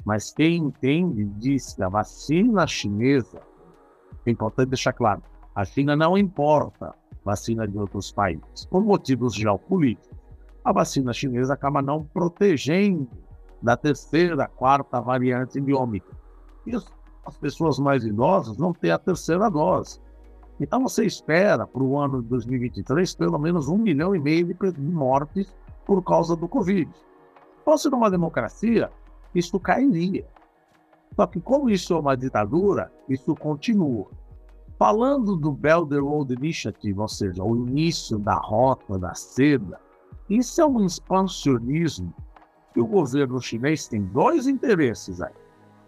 mas 0.05 0.31
quem 0.31 0.57
entende 0.57 1.25
diz 1.37 1.73
que 1.73 1.83
a 1.83 1.89
vacina 1.89 2.65
chinesa, 2.65 3.41
é 4.25 4.31
importante 4.31 4.69
deixar 4.69 4.93
claro, 4.93 5.21
a 5.55 5.65
China 5.65 5.95
não 5.95 6.17
importa 6.17 6.93
vacina 7.23 7.67
de 7.67 7.77
outros 7.77 8.11
países, 8.11 8.65
por 8.69 8.83
motivos 8.83 9.33
geopolíticos. 9.33 10.17
A 10.63 10.71
vacina 10.71 11.13
chinesa 11.13 11.53
acaba 11.53 11.81
não 11.81 12.03
protegendo 12.03 13.07
da 13.61 13.77
terceira, 13.77 14.47
quarta 14.47 14.99
variante 14.99 15.59
Ômicron. 15.73 16.15
Isso 16.65 16.91
as 17.25 17.37
pessoas 17.37 17.77
mais 17.79 18.03
idosas 18.03 18.57
não 18.57 18.73
têm 18.73 18.91
a 18.91 18.97
terceira 18.97 19.49
dose. 19.49 19.99
Então 20.59 20.81
você 20.81 21.05
espera 21.05 21.65
para 21.65 21.83
o 21.83 21.97
ano 21.97 22.21
de 22.21 22.27
2023 22.29 23.15
pelo 23.15 23.37
menos 23.39 23.67
um 23.67 23.77
milhão 23.77 24.15
e 24.15 24.19
meio 24.19 24.45
de 24.47 24.81
mortes 24.81 25.55
por 25.85 26.03
causa 26.03 26.35
do 26.35 26.47
Covid. 26.47 26.89
Se 26.91 27.63
fosse 27.63 27.89
numa 27.89 28.09
democracia, 28.09 28.91
isso 29.33 29.59
cairia. 29.59 30.25
Só 31.15 31.27
que 31.27 31.39
como 31.39 31.69
isso 31.69 31.93
é 31.93 31.99
uma 31.99 32.15
ditadura, 32.15 32.91
isso 33.07 33.35
continua. 33.35 34.07
Falando 34.81 35.37
do 35.37 35.51
Belt 35.51 35.91
and 35.91 36.01
Road 36.01 36.33
Initiative, 36.33 36.99
ou 36.99 37.07
seja, 37.07 37.43
o 37.43 37.55
início 37.55 38.17
da 38.17 38.33
rota 38.33 38.97
da 38.97 39.13
seda, 39.13 39.79
isso 40.27 40.59
é 40.59 40.65
um 40.65 40.83
expansionismo 40.83 42.11
que 42.73 42.81
o 42.81 42.87
governo 42.87 43.39
chinês 43.39 43.87
tem 43.87 44.01
dois 44.05 44.47
interesses 44.47 45.21
aí. 45.21 45.35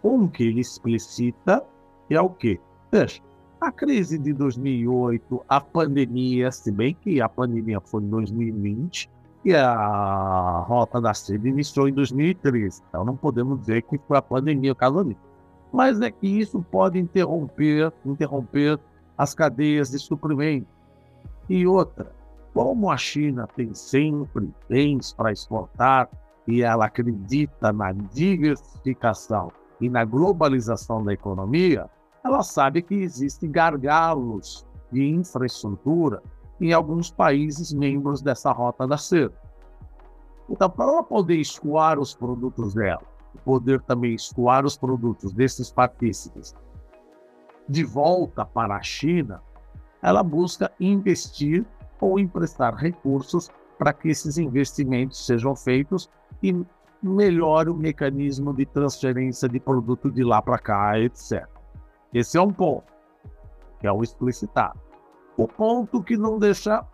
Um 0.04 0.28
que 0.28 0.44
ele 0.44 0.60
explicita 0.60 1.66
é 2.08 2.20
o 2.20 2.30
quê? 2.30 2.60
Veja, 2.92 3.20
a 3.60 3.72
crise 3.72 4.16
de 4.16 4.32
2008, 4.32 5.44
a 5.48 5.60
pandemia, 5.60 6.52
se 6.52 6.70
bem 6.70 6.94
que 6.94 7.20
a 7.20 7.28
pandemia 7.28 7.80
foi 7.80 8.00
em 8.00 8.08
2020 8.10 9.10
e 9.44 9.56
a 9.56 10.64
rota 10.68 11.00
da 11.00 11.12
seda 11.12 11.48
iniciou 11.48 11.88
em 11.88 11.92
2013, 11.92 12.80
então 12.88 13.04
não 13.04 13.16
podemos 13.16 13.58
dizer 13.58 13.82
que 13.82 13.98
foi 14.06 14.16
a 14.16 14.22
pandemia 14.22 14.70
o 14.70 14.76
caso 14.76 15.02
disso. 15.02 15.33
Mas 15.74 16.00
é 16.00 16.08
que 16.08 16.28
isso 16.28 16.64
pode 16.70 17.00
interromper, 17.00 17.92
interromper 18.06 18.78
as 19.18 19.34
cadeias 19.34 19.90
de 19.90 19.98
suprimento. 19.98 20.68
E 21.48 21.66
outra, 21.66 22.12
como 22.54 22.92
a 22.92 22.96
China 22.96 23.48
tem 23.56 23.74
sempre 23.74 24.54
bens 24.68 25.12
para 25.12 25.32
exportar 25.32 26.08
e 26.46 26.62
ela 26.62 26.84
acredita 26.84 27.72
na 27.72 27.90
diversificação 27.90 29.50
e 29.80 29.90
na 29.90 30.04
globalização 30.04 31.02
da 31.02 31.12
economia, 31.12 31.90
ela 32.24 32.44
sabe 32.44 32.80
que 32.80 32.94
existem 32.94 33.50
gargalos 33.50 34.64
de 34.92 35.04
infraestrutura 35.04 36.22
em 36.60 36.72
alguns 36.72 37.10
países 37.10 37.72
membros 37.72 38.22
dessa 38.22 38.52
rota 38.52 38.86
da 38.86 38.96
seda. 38.96 39.34
Então, 40.48 40.70
para 40.70 40.84
ela 40.84 41.02
poder 41.02 41.38
escoar 41.40 41.98
os 41.98 42.14
produtos 42.14 42.74
dela, 42.74 43.02
poder 43.38 43.80
também 43.82 44.14
escoar 44.14 44.64
os 44.64 44.76
produtos 44.76 45.32
desses 45.32 45.70
partícipes 45.70 46.54
de 47.68 47.82
volta 47.82 48.44
para 48.44 48.76
a 48.76 48.82
China, 48.82 49.42
ela 50.02 50.22
busca 50.22 50.70
investir 50.78 51.64
ou 52.00 52.18
emprestar 52.18 52.74
recursos 52.74 53.50
para 53.78 53.92
que 53.92 54.08
esses 54.08 54.36
investimentos 54.36 55.24
sejam 55.24 55.56
feitos 55.56 56.10
e 56.42 56.54
melhore 57.02 57.70
o 57.70 57.74
mecanismo 57.74 58.52
de 58.52 58.66
transferência 58.66 59.48
de 59.48 59.58
produto 59.58 60.10
de 60.10 60.22
lá 60.22 60.40
para 60.40 60.58
cá, 60.58 60.98
etc. 60.98 61.46
Esse 62.12 62.38
é 62.38 62.40
um 62.40 62.52
ponto, 62.52 62.92
que 63.80 63.86
é 63.86 63.92
o 63.92 64.02
explicitado. 64.02 64.78
O 65.36 65.48
ponto 65.48 66.02
que 66.02 66.16
não 66.16 66.38
deixa 66.38 66.84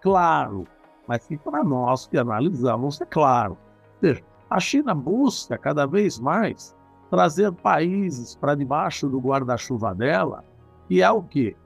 claro, 0.00 0.64
mas 1.06 1.26
que 1.26 1.36
para 1.36 1.62
nós 1.62 2.06
que 2.06 2.16
analisamos 2.16 3.00
é 3.00 3.04
claro. 3.04 3.58
Veja, 4.00 4.22
a 4.52 4.60
China 4.60 4.94
busca 4.94 5.56
cada 5.56 5.86
vez 5.86 6.18
mais 6.18 6.76
trazer 7.08 7.50
países 7.52 8.34
para 8.34 8.54
debaixo 8.54 9.08
do 9.08 9.18
guarda-chuva 9.18 9.94
dela, 9.94 10.44
e 10.90 11.00
é 11.00 11.10
o 11.10 11.22
que? 11.22 11.56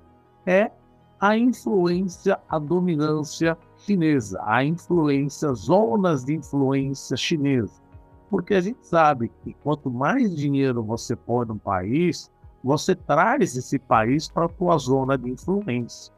É 0.46 0.70
a 1.20 1.36
influência, 1.36 2.38
a 2.48 2.58
dominância 2.60 3.58
chinesa, 3.78 4.40
a 4.44 4.64
influência, 4.64 5.52
zonas 5.54 6.24
de 6.24 6.36
influência 6.36 7.16
chinesa. 7.16 7.82
Porque 8.30 8.54
a 8.54 8.60
gente 8.60 8.86
sabe 8.86 9.32
que 9.42 9.52
quanto 9.64 9.90
mais 9.90 10.36
dinheiro 10.36 10.82
você 10.82 11.16
põe 11.16 11.46
no 11.46 11.58
país, 11.58 12.30
você 12.62 12.94
traz 12.94 13.56
esse 13.56 13.78
país 13.80 14.28
para 14.28 14.46
a 14.46 14.48
sua 14.48 14.78
zona 14.78 15.18
de 15.18 15.30
influência. 15.30 16.12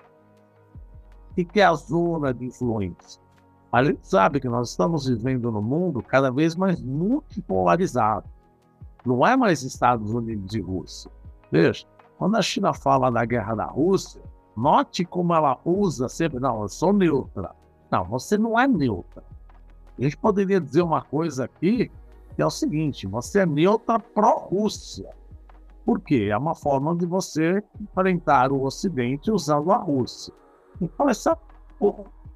O 1.31 1.35
que 1.35 1.61
é 1.61 1.65
a 1.65 1.75
zona 1.75 2.35
de 2.35 2.47
influência? 2.47 3.28
A 3.73 3.85
gente 3.85 4.07
sabe 4.07 4.41
que 4.41 4.49
nós 4.49 4.71
estamos 4.71 5.07
vivendo 5.07 5.53
no 5.53 5.61
mundo 5.61 6.03
cada 6.03 6.31
vez 6.31 6.57
mais 6.57 6.83
multipolarizado. 6.83 8.27
Não 9.05 9.27
é 9.27 9.37
mais 9.37 9.63
Estados 9.63 10.13
Unidos 10.13 10.55
e 10.55 10.61
Rússia. 10.61 11.11
Veja, 11.51 11.87
quando 12.17 12.37
a 12.37 12.43
China 12.43 12.73
fala 12.73 13.11
da 13.11 13.25
guerra 13.25 13.55
da 13.55 13.67
Rússia, 13.67 14.23
Note 14.59 15.05
como 15.05 15.33
ela 15.33 15.57
usa 15.65 16.09
sempre, 16.09 16.41
não, 16.41 16.63
eu 16.63 16.69
sou 16.69 16.93
neutra. 16.93 17.55
Não, 17.93 18.03
você 18.05 18.37
não 18.37 18.59
é 18.59 18.67
neutra. 18.67 19.23
A 19.97 20.03
gente 20.03 20.17
poderia 20.17 20.61
dizer 20.61 20.83
uma 20.83 21.01
coisa 21.01 21.45
aqui, 21.45 21.93
que 22.35 22.43
é 22.43 22.45
o 22.45 22.51
seguinte: 22.51 23.07
você 23.07 23.41
é 23.41 23.47
neutra 23.47 24.01
pró-Rússia. 24.01 25.11
Por 25.85 26.01
quê? 26.01 26.29
É 26.29 26.37
uma 26.37 26.57
forma 26.57 26.93
de 26.97 27.07
você 27.07 27.63
enfrentar 27.81 28.51
o 28.51 28.65
Ocidente 28.65 29.31
usando 29.31 29.71
a 29.71 29.77
Rússia. 29.77 30.35
Então, 30.81 31.09
esse 31.09 31.31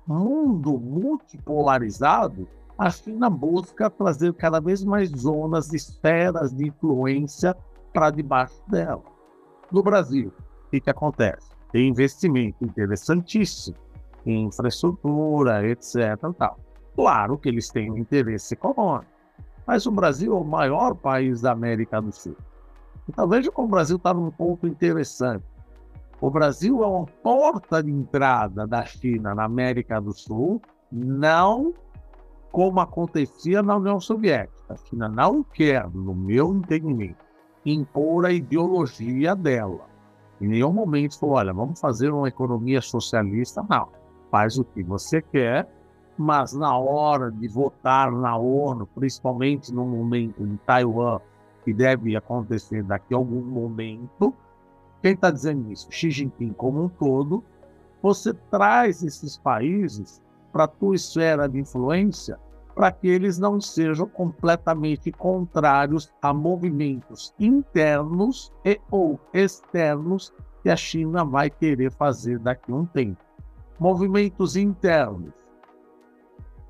mundo 0.07 0.79
multipolarizado, 0.79 2.49
a 2.77 2.91
China 2.91 3.31
busca 3.31 3.91
trazer 3.91 4.33
cada 4.35 4.61
vez 4.61 4.83
mais 4.83 5.11
zonas, 5.11 5.73
esferas 5.73 6.53
de 6.53 6.69
influência 6.69 7.57
para 7.93 8.11
debaixo 8.11 8.63
dela. 8.69 9.03
No 9.71 9.83
Brasil, 9.83 10.33
o 10.67 10.71
que, 10.71 10.81
que 10.81 10.91
acontece? 10.91 11.53
tem 11.73 11.89
investimento 11.89 12.65
interessantíssimo 12.65 13.77
em 14.25 14.45
infraestrutura, 14.45 15.67
etc. 15.67 15.97
Tal. 16.39 16.59
Claro 16.95 17.39
que 17.39 17.49
eles 17.49 17.71
têm 17.71 17.91
um 17.91 17.97
interesse 17.97 18.55
econômico, 18.55 19.11
mas 19.67 19.87
o 19.87 19.91
Brasil 19.91 20.33
é 20.33 20.37
o 20.37 20.45
maior 20.45 20.95
país 20.95 21.41
da 21.41 21.53
América 21.53 22.01
do 22.01 22.13
Sul. 22.13 22.37
Então 23.09 23.27
veja 23.27 23.51
como 23.51 23.67
o 23.67 23.71
Brasil 23.71 23.97
está 23.97 24.15
num 24.15 24.31
ponto 24.31 24.67
interessante. 24.67 25.43
O 26.23 26.31
Brasil 26.31 26.85
é 26.85 26.87
uma 26.87 27.05
porta 27.05 27.83
de 27.83 27.91
entrada 27.91 28.65
da 28.65 28.85
China 28.85 29.35
na 29.35 29.43
América 29.43 30.01
do 30.01 30.13
Sul, 30.13 30.63
não 30.93 31.75
como 32.53 32.79
acontecia 32.79 33.61
na 33.61 33.77
União 33.77 33.99
Soviética. 33.99 34.73
A 34.73 34.77
China 34.77 35.09
não 35.09 35.43
quer, 35.43 35.91
no 35.91 36.15
meu 36.15 36.55
entendimento, 36.55 37.17
impor 37.67 38.25
a 38.25 38.31
ideologia 38.31 39.35
dela. 39.35 39.81
Em 40.41 40.47
nenhum 40.47 40.73
momento 40.73 41.19
falou, 41.19 41.35
olha, 41.35 41.53
vamos 41.53 41.81
fazer 41.81 42.13
uma 42.13 42.29
economia 42.29 42.81
socialista. 42.81 43.67
Não. 43.69 43.89
Faz 44.31 44.57
o 44.57 44.65
que 44.65 44.85
você 44.85 45.21
quer, 45.21 45.69
mas 46.17 46.53
na 46.53 46.79
hora 46.79 47.33
de 47.33 47.49
votar 47.49 48.13
na 48.13 48.37
ONU, 48.37 48.87
principalmente 48.95 49.75
no 49.75 49.85
momento 49.85 50.41
em 50.47 50.57
Taiwan, 50.65 51.19
que 51.65 51.75
deve 51.75 52.15
acontecer 52.15 52.85
daqui 52.85 53.13
a 53.13 53.17
algum 53.17 53.43
momento, 53.43 54.33
quem 55.03 55.15
está 55.15 55.31
dizendo 55.31 55.71
isso? 55.71 55.89
Xi 55.91 56.11
Jinping 56.11 56.53
como 56.53 56.85
um 56.85 56.89
todo, 56.89 57.43
você 58.01 58.33
traz 58.51 59.03
esses 59.03 59.37
países 59.37 60.23
para 60.53 60.65
a 60.65 60.69
tua 60.69 60.95
esfera 60.95 61.49
de 61.49 61.59
influência 61.59 62.39
para 62.75 62.91
que 62.91 63.07
eles 63.07 63.39
não 63.39 63.61
sejam 63.61 64.07
completamente 64.07 65.13
contrários 65.13 66.11
a 66.23 66.33
movimentos 66.33 67.35
internos 67.39 68.53
e 68.65 68.81
ou 68.91 69.21
externos 69.33 70.33
que 70.63 70.71
a 70.71 70.77
China 70.77 71.25
vai 71.25 71.51
querer 71.51 71.91
fazer 71.93 72.39
daqui 72.39 72.73
a 72.73 72.77
um 72.77 72.87
tempo. 72.87 73.23
Movimentos 73.79 74.57
internos. 74.57 75.33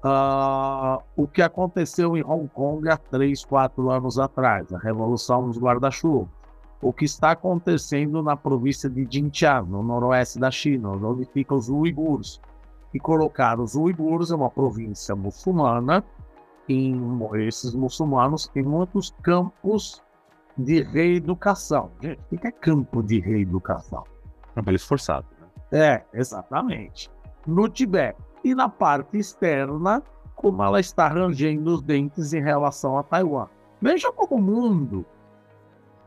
Uh, 0.05 1.01
o 1.15 1.29
que 1.29 1.43
aconteceu 1.43 2.17
em 2.17 2.25
Hong 2.25 2.49
Kong 2.49 2.89
há 2.89 2.97
três, 2.97 3.45
quatro 3.45 3.89
anos 3.89 4.19
atrás, 4.19 4.73
a 4.73 4.79
Revolução 4.79 5.47
dos 5.47 5.59
Guarda-Chuvas. 5.59 6.42
O 6.83 6.93
que 6.93 7.05
está 7.05 7.31
acontecendo 7.31 8.23
na 8.23 8.37
província 8.37 8.91
de 8.91 9.07
Xinjiang, 9.09 9.71
no 9.71 9.85
noroeste 9.85 10.41
da 10.41 10.51
China, 10.51 10.91
onde 10.91 11.25
ficam 11.27 11.57
os 11.57 11.69
uigures 11.69 12.41
e 12.93 12.99
colocaram 12.99 13.63
os 13.63 13.77
uigures, 13.77 14.33
é 14.33 14.35
uma 14.35 14.51
província 14.51 15.15
muçulmana, 15.15 16.05
em 16.69 17.01
esses 17.47 17.73
muçulmanos 17.75 18.49
têm 18.49 18.65
muitos 18.65 19.15
campos 19.23 20.03
de 20.59 20.83
reeducação. 20.83 21.91
Gente, 22.03 22.21
o 22.31 22.37
que 22.37 22.47
é 22.47 22.51
campo 22.51 23.03
de 23.03 23.21
reeducação? 23.21 24.05
Trabalho 24.53 24.77
esforçado. 24.77 25.27
Né? 25.41 25.79
É, 25.79 26.05
exatamente. 26.13 27.11
No 27.47 27.69
Tibete. 27.69 28.19
E 28.45 28.55
na 28.55 28.69
parte 28.69 29.19
externa, 29.19 30.03
como 30.35 30.63
ela 30.63 30.81
está 30.81 31.09
rangendo 31.09 31.75
os 31.75 31.83
dentes 31.83 32.33
em 32.33 32.43
relação 32.43 32.99
a 32.99 33.03
Taiwan. 33.05 33.47
Veja 33.81 34.13
como 34.13 34.37
o 34.37 34.43
mundo, 34.43 35.07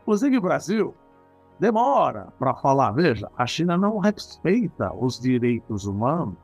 inclusive 0.06 0.38
o 0.38 0.41
Brasil, 0.41 0.94
demora 1.60 2.32
para 2.38 2.54
falar. 2.54 2.91
Veja, 2.91 3.28
a 3.36 3.48
China 3.48 3.76
não 3.76 3.98
respeita 3.98 4.94
os 4.94 5.20
direitos 5.20 5.86
humanos 5.86 6.36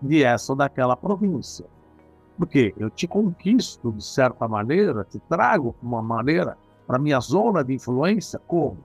de 0.00 0.22
essa 0.22 0.52
ou 0.52 0.56
daquela 0.56 0.96
província. 0.96 1.66
Porque 2.38 2.72
eu 2.78 2.88
te 2.88 3.08
conquisto 3.08 3.90
de 3.90 4.04
certa 4.04 4.46
maneira, 4.46 5.04
te 5.04 5.18
trago 5.18 5.74
uma 5.82 6.00
maneira 6.00 6.56
para 6.86 6.96
minha 6.96 7.18
zona 7.18 7.64
de 7.64 7.74
influência, 7.74 8.38
como? 8.46 8.78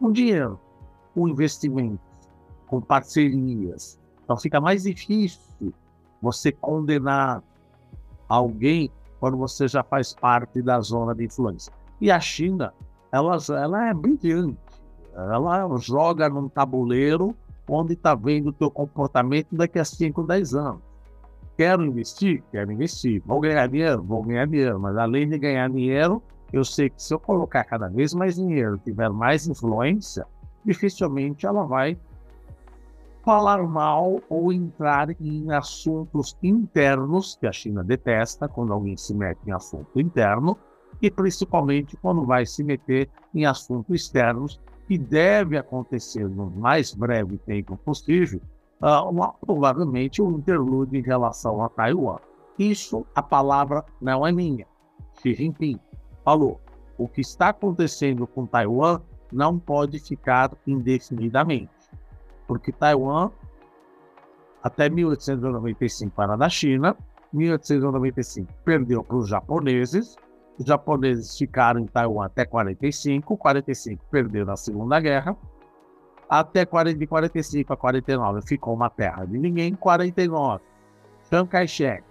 Com 0.00 0.10
dinheiro, 0.10 0.58
com 1.14 1.28
investimentos, 1.28 2.00
com 2.66 2.80
parcerias. 2.80 4.00
Então 4.24 4.38
fica 4.38 4.58
mais 4.58 4.84
difícil 4.84 5.74
você 6.22 6.50
condenar 6.50 7.42
alguém 8.26 8.90
quando 9.20 9.36
você 9.36 9.68
já 9.68 9.82
faz 9.82 10.14
parte 10.14 10.62
da 10.62 10.80
zona 10.80 11.14
de 11.14 11.26
influência. 11.26 11.70
E 12.00 12.10
a 12.10 12.18
China, 12.18 12.72
ela, 13.12 13.36
ela 13.50 13.88
é 13.88 13.94
brilhante. 13.94 14.58
Ela 15.14 15.68
joga 15.78 16.30
num 16.30 16.48
tabuleiro 16.48 17.36
onde 17.68 17.92
está 17.92 18.14
vendo 18.14 18.48
o 18.48 18.52
teu 18.52 18.70
comportamento 18.70 19.54
daqui 19.54 19.78
a 19.78 19.84
5, 19.84 20.22
10 20.22 20.54
anos. 20.54 20.80
Quero 21.56 21.84
investir? 21.84 22.42
Quero 22.50 22.72
investir. 22.72 23.22
Vou 23.26 23.38
ganhar 23.38 23.66
dinheiro? 23.68 24.02
Vou 24.02 24.22
ganhar 24.22 24.46
dinheiro. 24.46 24.80
Mas 24.80 24.96
além 24.96 25.28
de 25.28 25.38
ganhar 25.38 25.68
dinheiro, 25.68 26.22
eu 26.50 26.64
sei 26.64 26.88
que 26.88 27.02
se 27.02 27.12
eu 27.12 27.20
colocar 27.20 27.64
cada 27.64 27.88
vez 27.88 28.14
mais 28.14 28.36
dinheiro, 28.36 28.78
tiver 28.78 29.10
mais 29.10 29.46
influência, 29.46 30.26
dificilmente 30.64 31.46
ela 31.46 31.64
vai 31.64 31.98
falar 33.22 33.62
mal 33.62 34.20
ou 34.28 34.52
entrar 34.52 35.08
em 35.20 35.52
assuntos 35.52 36.36
internos, 36.42 37.36
que 37.38 37.46
a 37.46 37.52
China 37.52 37.84
detesta 37.84 38.48
quando 38.48 38.72
alguém 38.72 38.96
se 38.96 39.14
mete 39.14 39.38
em 39.46 39.52
assunto 39.52 40.00
interno, 40.00 40.58
e 41.00 41.10
principalmente 41.10 41.96
quando 41.96 42.24
vai 42.24 42.46
se 42.46 42.62
meter 42.62 43.08
em 43.34 43.46
assuntos 43.46 43.94
externos, 43.94 44.60
que 44.86 44.98
deve 44.98 45.56
acontecer 45.56 46.28
no 46.28 46.50
mais 46.50 46.92
breve 46.92 47.38
tempo 47.38 47.76
possível, 47.78 48.40
uh, 48.82 49.08
uma, 49.08 49.32
provavelmente 49.32 50.20
um 50.20 50.38
interlúdio 50.38 50.98
em 50.98 51.02
relação 51.02 51.64
a 51.64 51.68
Taiwan. 51.68 52.18
Isso, 52.58 53.06
a 53.14 53.22
palavra 53.22 53.84
não 54.00 54.26
é 54.26 54.32
minha. 54.32 54.66
Xi 55.20 55.34
Jinping 55.34 55.78
falou: 56.24 56.60
o 56.98 57.08
que 57.08 57.20
está 57.20 57.48
acontecendo 57.48 58.26
com 58.26 58.46
Taiwan 58.46 59.00
não 59.32 59.58
pode 59.58 59.98
ficar 59.98 60.52
indefinidamente, 60.66 61.70
porque 62.46 62.70
Taiwan, 62.70 63.30
até 64.62 64.88
1895, 64.90 66.22
era 66.22 66.36
da 66.36 66.48
China, 66.48 66.96
1895 67.32 68.52
perdeu 68.64 69.02
para 69.02 69.16
os 69.16 69.28
japoneses, 69.28 70.16
os 70.58 70.66
japoneses 70.66 71.36
ficaram 71.36 71.80
em 71.80 71.86
Taiwan 71.86 72.26
até 72.26 72.44
45, 72.44 73.36
45 73.36 74.04
perdeu 74.10 74.44
na 74.44 74.56
Segunda 74.56 75.00
Guerra, 75.00 75.36
até 76.28 76.64
40, 76.64 76.98
de 76.98 77.06
45 77.06 77.72
a 77.72 77.76
49 77.76 78.42
ficou 78.42 78.74
uma 78.74 78.88
terra 78.88 79.24
de 79.24 79.38
ninguém, 79.38 79.74
49 79.74 80.62
Chiang 81.28 81.48
Kai-shek, 81.48 82.02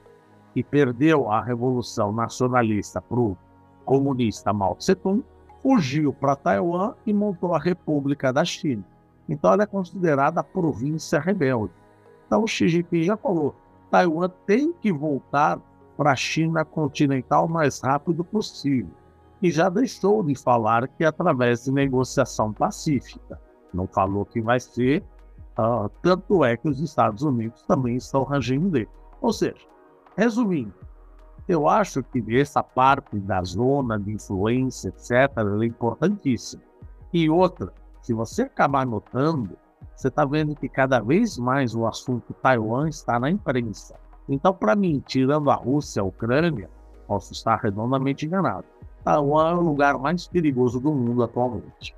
que 0.54 0.63
perdeu 0.63 1.30
a 1.30 1.41
Revolução 1.41 2.12
Nacionalista 2.12 3.01
para 3.01 3.19
o 3.19 3.38
comunista 3.86 4.51
Mao 4.54 4.75
Tse-tung, 4.75 5.23
fugiu 5.62 6.13
para 6.13 6.36
Taiwan 6.36 6.93
e 7.06 7.13
montou 7.13 7.54
a 7.54 7.60
República 7.60 8.34
da 8.34 8.43
China. 8.43 8.84
Então 9.30 9.54
ela 9.54 9.63
é 9.63 9.67
considerada 9.67 10.41
a 10.41 10.43
província 10.43 11.19
rebelde. 11.19 11.73
Então 12.25 12.45
Xi 12.47 12.67
Jinping 12.67 13.04
já 13.04 13.15
falou, 13.15 13.56
Taiwan 13.89 14.30
tem 14.45 14.73
que 14.73 14.91
voltar 14.91 15.60
para 16.02 16.14
a 16.14 16.16
China 16.16 16.66
continental 16.66 17.46
o 17.46 17.50
mais 17.50 17.80
rápido 17.80 18.24
possível. 18.24 18.90
E 19.40 19.52
já 19.52 19.70
deixou 19.70 20.24
de 20.24 20.34
falar 20.34 20.88
que 20.88 21.04
é 21.04 21.08
através 21.08 21.66
de 21.66 21.72
negociação 21.72 22.52
pacífica. 22.52 23.40
Não 23.72 23.86
falou 23.86 24.26
que 24.26 24.42
vai 24.42 24.60
ser, 24.60 25.04
uh, 25.60 25.88
tanto 26.02 26.44
é 26.44 26.58
que 26.58 26.68
os 26.68 26.80
Estados 26.80 27.22
Unidos 27.22 27.62
também 27.68 27.98
estão 27.98 28.24
rangendo 28.24 28.72
dele. 28.72 28.90
Ou 29.22 29.32
seja, 29.32 29.62
resumindo, 30.18 30.74
eu 31.48 31.70
acho 31.70 32.02
que 32.02 32.36
essa 32.36 32.64
parte 32.64 33.20
da 33.20 33.44
zona 33.44 34.00
de 34.00 34.14
influência, 34.14 34.90
etc., 34.90 35.12
é 35.62 35.66
importantíssima. 35.68 36.64
E 37.14 37.30
outra, 37.30 37.72
se 38.02 38.12
você 38.12 38.42
acabar 38.42 38.88
notando, 38.88 39.56
você 39.96 40.08
está 40.08 40.26
vendo 40.26 40.56
que 40.56 40.68
cada 40.68 41.00
vez 41.00 41.38
mais 41.38 41.76
o 41.76 41.86
assunto 41.86 42.34
Taiwan 42.42 42.90
está 42.90 43.20
na 43.20 43.30
imprensa. 43.30 44.00
Então, 44.28 44.54
para 44.54 44.76
mim, 44.76 45.04
tirando 45.06 45.50
a 45.50 45.56
Rússia 45.56 46.02
a 46.02 46.06
Ucrânia, 46.06 46.70
posso 47.08 47.34
estar 47.34 47.58
redondamente 47.58 48.26
enganado. 48.26 48.66
Taiwan 49.04 49.52
é 49.52 49.56
o 49.56 49.62
lugar 49.62 49.98
mais 49.98 50.28
perigoso 50.28 50.80
do 50.80 50.94
mundo 50.94 51.24
atualmente. 51.24 51.96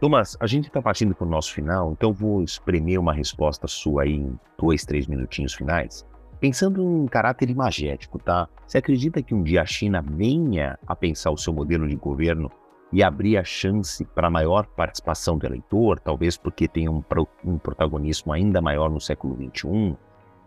Thomas, 0.00 0.36
a 0.40 0.48
gente 0.48 0.66
está 0.66 0.82
partindo 0.82 1.14
para 1.14 1.26
o 1.26 1.30
nosso 1.30 1.54
final, 1.54 1.92
então 1.92 2.12
vou 2.12 2.42
espremer 2.42 2.98
uma 2.98 3.12
resposta 3.12 3.68
sua 3.68 4.02
aí 4.02 4.14
em 4.14 4.38
dois, 4.58 4.84
três 4.84 5.06
minutinhos 5.06 5.54
finais. 5.54 6.04
Pensando 6.40 6.82
em 6.82 7.06
caráter 7.06 7.48
imagético, 7.48 8.18
tá? 8.18 8.48
Você 8.66 8.78
acredita 8.78 9.22
que 9.22 9.32
um 9.32 9.44
dia 9.44 9.62
a 9.62 9.64
China 9.64 10.02
venha 10.02 10.76
a 10.88 10.96
pensar 10.96 11.30
o 11.30 11.38
seu 11.38 11.52
modelo 11.52 11.88
de 11.88 11.94
governo 11.94 12.50
e 12.92 13.00
abrir 13.00 13.36
a 13.36 13.44
chance 13.44 14.04
para 14.06 14.28
maior 14.28 14.66
participação 14.66 15.38
do 15.38 15.46
eleitor, 15.46 16.00
talvez 16.00 16.36
porque 16.36 16.66
tem 16.66 16.88
um, 16.88 17.02
um 17.44 17.56
protagonismo 17.56 18.32
ainda 18.32 18.60
maior 18.60 18.90
no 18.90 19.00
século 19.00 19.36
XXI? 19.36 19.96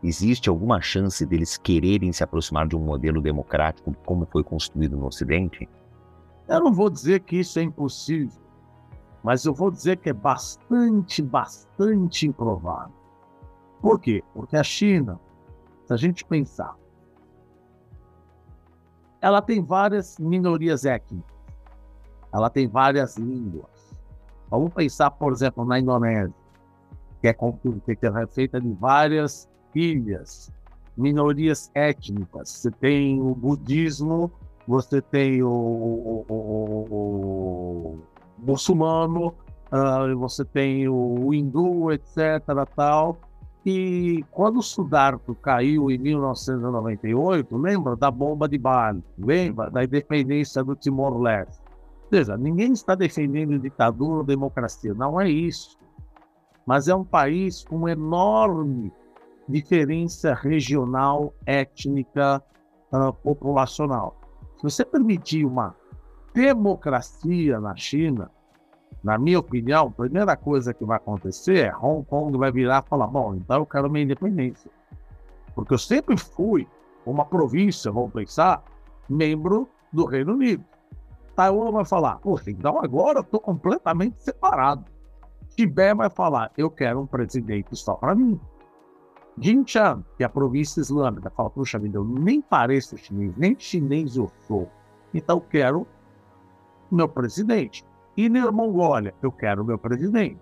Existe 0.05 0.49
alguma 0.49 0.79
chance 0.81 1.25
deles 1.25 1.57
quererem 1.57 2.13
se 2.13 2.23
aproximar 2.23 2.67
de 2.67 2.75
um 2.75 2.79
modelo 2.79 3.19
democrático 3.19 3.91
como 4.05 4.27
foi 4.27 4.43
construído 4.43 4.95
no 4.95 5.07
Ocidente? 5.07 5.67
Eu 6.47 6.59
não 6.59 6.71
vou 6.71 6.91
dizer 6.91 7.21
que 7.21 7.37
isso 7.37 7.57
é 7.57 7.63
impossível, 7.63 8.39
mas 9.23 9.43
eu 9.45 9.51
vou 9.51 9.71
dizer 9.71 9.97
que 9.97 10.11
é 10.11 10.13
bastante, 10.13 11.23
bastante 11.23 12.27
improvável. 12.27 12.93
Por 13.81 13.99
quê? 13.99 14.23
Porque 14.31 14.55
a 14.55 14.63
China 14.63 15.19
se 15.87 15.93
a 15.93 15.97
gente 15.97 16.23
pensar, 16.23 16.75
ela 19.19 19.41
tem 19.41 19.63
várias 19.63 20.19
minorias 20.19 20.85
étnicas, 20.85 21.35
ela 22.31 22.51
tem 22.51 22.67
várias 22.67 23.17
línguas. 23.17 23.95
Vamos 24.51 24.71
pensar, 24.71 25.09
por 25.09 25.33
exemplo, 25.33 25.65
na 25.65 25.79
Indonésia, 25.79 26.31
que 27.21 27.27
é, 27.27 27.33
que 27.33 28.05
é 28.05 28.27
feita 28.27 28.61
de 28.61 28.71
várias 28.73 29.49
ilhas, 29.75 30.51
minorias 30.97 31.69
étnicas. 31.75 32.49
Você 32.49 32.71
tem 32.71 33.21
o 33.21 33.35
budismo, 33.35 34.31
você 34.67 35.01
tem 35.01 35.43
o, 35.43 35.49
o, 35.49 36.25
o, 36.27 36.87
o 36.89 37.99
muçulmano, 38.39 39.27
uh, 39.71 40.17
você 40.17 40.43
tem 40.45 40.87
o 40.87 41.33
hindu, 41.33 41.91
etc. 41.91 42.41
Tal. 42.75 43.17
E 43.65 44.23
quando 44.31 44.59
o 44.59 44.63
Sudarto 44.63 45.33
caiu 45.35 45.89
em 45.89 45.97
1998, 45.97 47.57
lembra 47.57 47.95
da 47.95 48.11
bomba 48.11 48.47
de 48.47 48.59
Bali, 48.59 49.03
lembra 49.17 49.71
da 49.71 49.83
independência 49.83 50.63
do 50.63 50.75
Timor-Leste. 50.75 51.63
Ou 52.03 52.09
seja, 52.09 52.37
ninguém 52.37 52.73
está 52.73 52.93
defendendo 52.93 53.57
ditadura 53.57 54.19
ou 54.19 54.23
democracia, 54.23 54.93
não 54.93 55.19
é 55.19 55.27
isso. 55.27 55.79
Mas 56.63 56.87
é 56.87 56.95
um 56.95 57.03
país 57.03 57.63
com 57.63 57.89
enorme 57.89 58.91
diferença 59.47 60.33
regional, 60.33 61.33
étnica, 61.45 62.41
uh, 62.91 63.13
populacional. 63.13 64.19
Se 64.57 64.63
você 64.63 64.85
permitir 64.85 65.45
uma 65.45 65.75
democracia 66.33 67.59
na 67.59 67.75
China, 67.75 68.31
na 69.03 69.17
minha 69.17 69.39
opinião, 69.39 69.87
a 69.87 69.91
primeira 69.91 70.35
coisa 70.35 70.73
que 70.73 70.83
vai 70.83 70.97
acontecer 70.97 71.67
é 71.67 71.75
Hong 71.75 72.03
Kong 72.05 72.37
vai 72.37 72.51
virar 72.51 72.83
e 72.85 72.89
falar: 72.89 73.07
bom, 73.07 73.35
então 73.35 73.57
eu 73.57 73.65
quero 73.65 73.89
minha 73.89 74.03
independência. 74.03 74.71
Porque 75.53 75.73
eu 75.73 75.77
sempre 75.77 76.17
fui 76.17 76.67
uma 77.05 77.23
província, 77.23 77.91
vamos 77.91 78.11
pensar, 78.11 78.63
membro 79.07 79.69
do 79.93 80.05
Reino 80.05 80.33
Unido. 80.33 80.63
Taiwan 81.35 81.71
vai 81.71 81.85
falar: 81.85 82.17
poxa, 82.17 82.49
então 82.49 82.79
agora 82.79 83.19
eu 83.19 83.21
estou 83.21 83.39
completamente 83.39 84.23
separado. 84.23 84.85
Tibete 85.55 85.95
vai 85.95 86.09
falar: 86.09 86.51
eu 86.57 86.71
quero 86.71 87.01
um 87.01 87.05
presidente 87.05 87.75
só 87.75 87.93
para 87.93 88.15
mim. 88.15 88.39
Jinchang, 89.37 90.03
que 90.17 90.23
é 90.23 90.25
a 90.25 90.29
província 90.29 90.79
islâmica, 90.79 91.29
fala: 91.29 91.49
puxa 91.49 91.77
vida, 91.77 91.97
eu 91.97 92.05
nem 92.05 92.41
pareço 92.41 92.97
chinês, 92.97 93.35
nem 93.35 93.55
chinês 93.59 94.15
eu 94.15 94.31
sou. 94.47 94.69
Então 95.13 95.37
eu 95.37 95.41
quero 95.41 95.87
meu 96.91 97.07
presidente. 97.09 97.85
E 98.15 98.29
na 98.29 98.51
Mongólia, 98.51 99.13
eu 99.21 99.31
quero 99.31 99.65
meu 99.65 99.77
presidente. 99.77 100.39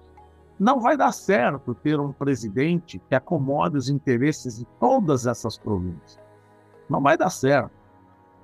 Não 0.60 0.80
vai 0.80 0.96
dar 0.96 1.12
certo 1.12 1.74
ter 1.74 2.00
um 2.00 2.12
presidente 2.12 3.00
que 3.10 3.16
acomode 3.16 3.78
os 3.78 3.90
interesses 3.90 4.60
de 4.60 4.66
todas 4.80 5.26
essas 5.26 5.58
províncias. 5.58 6.20
Não 6.88 7.02
vai 7.02 7.18
dar 7.18 7.32
certo. 7.32 7.72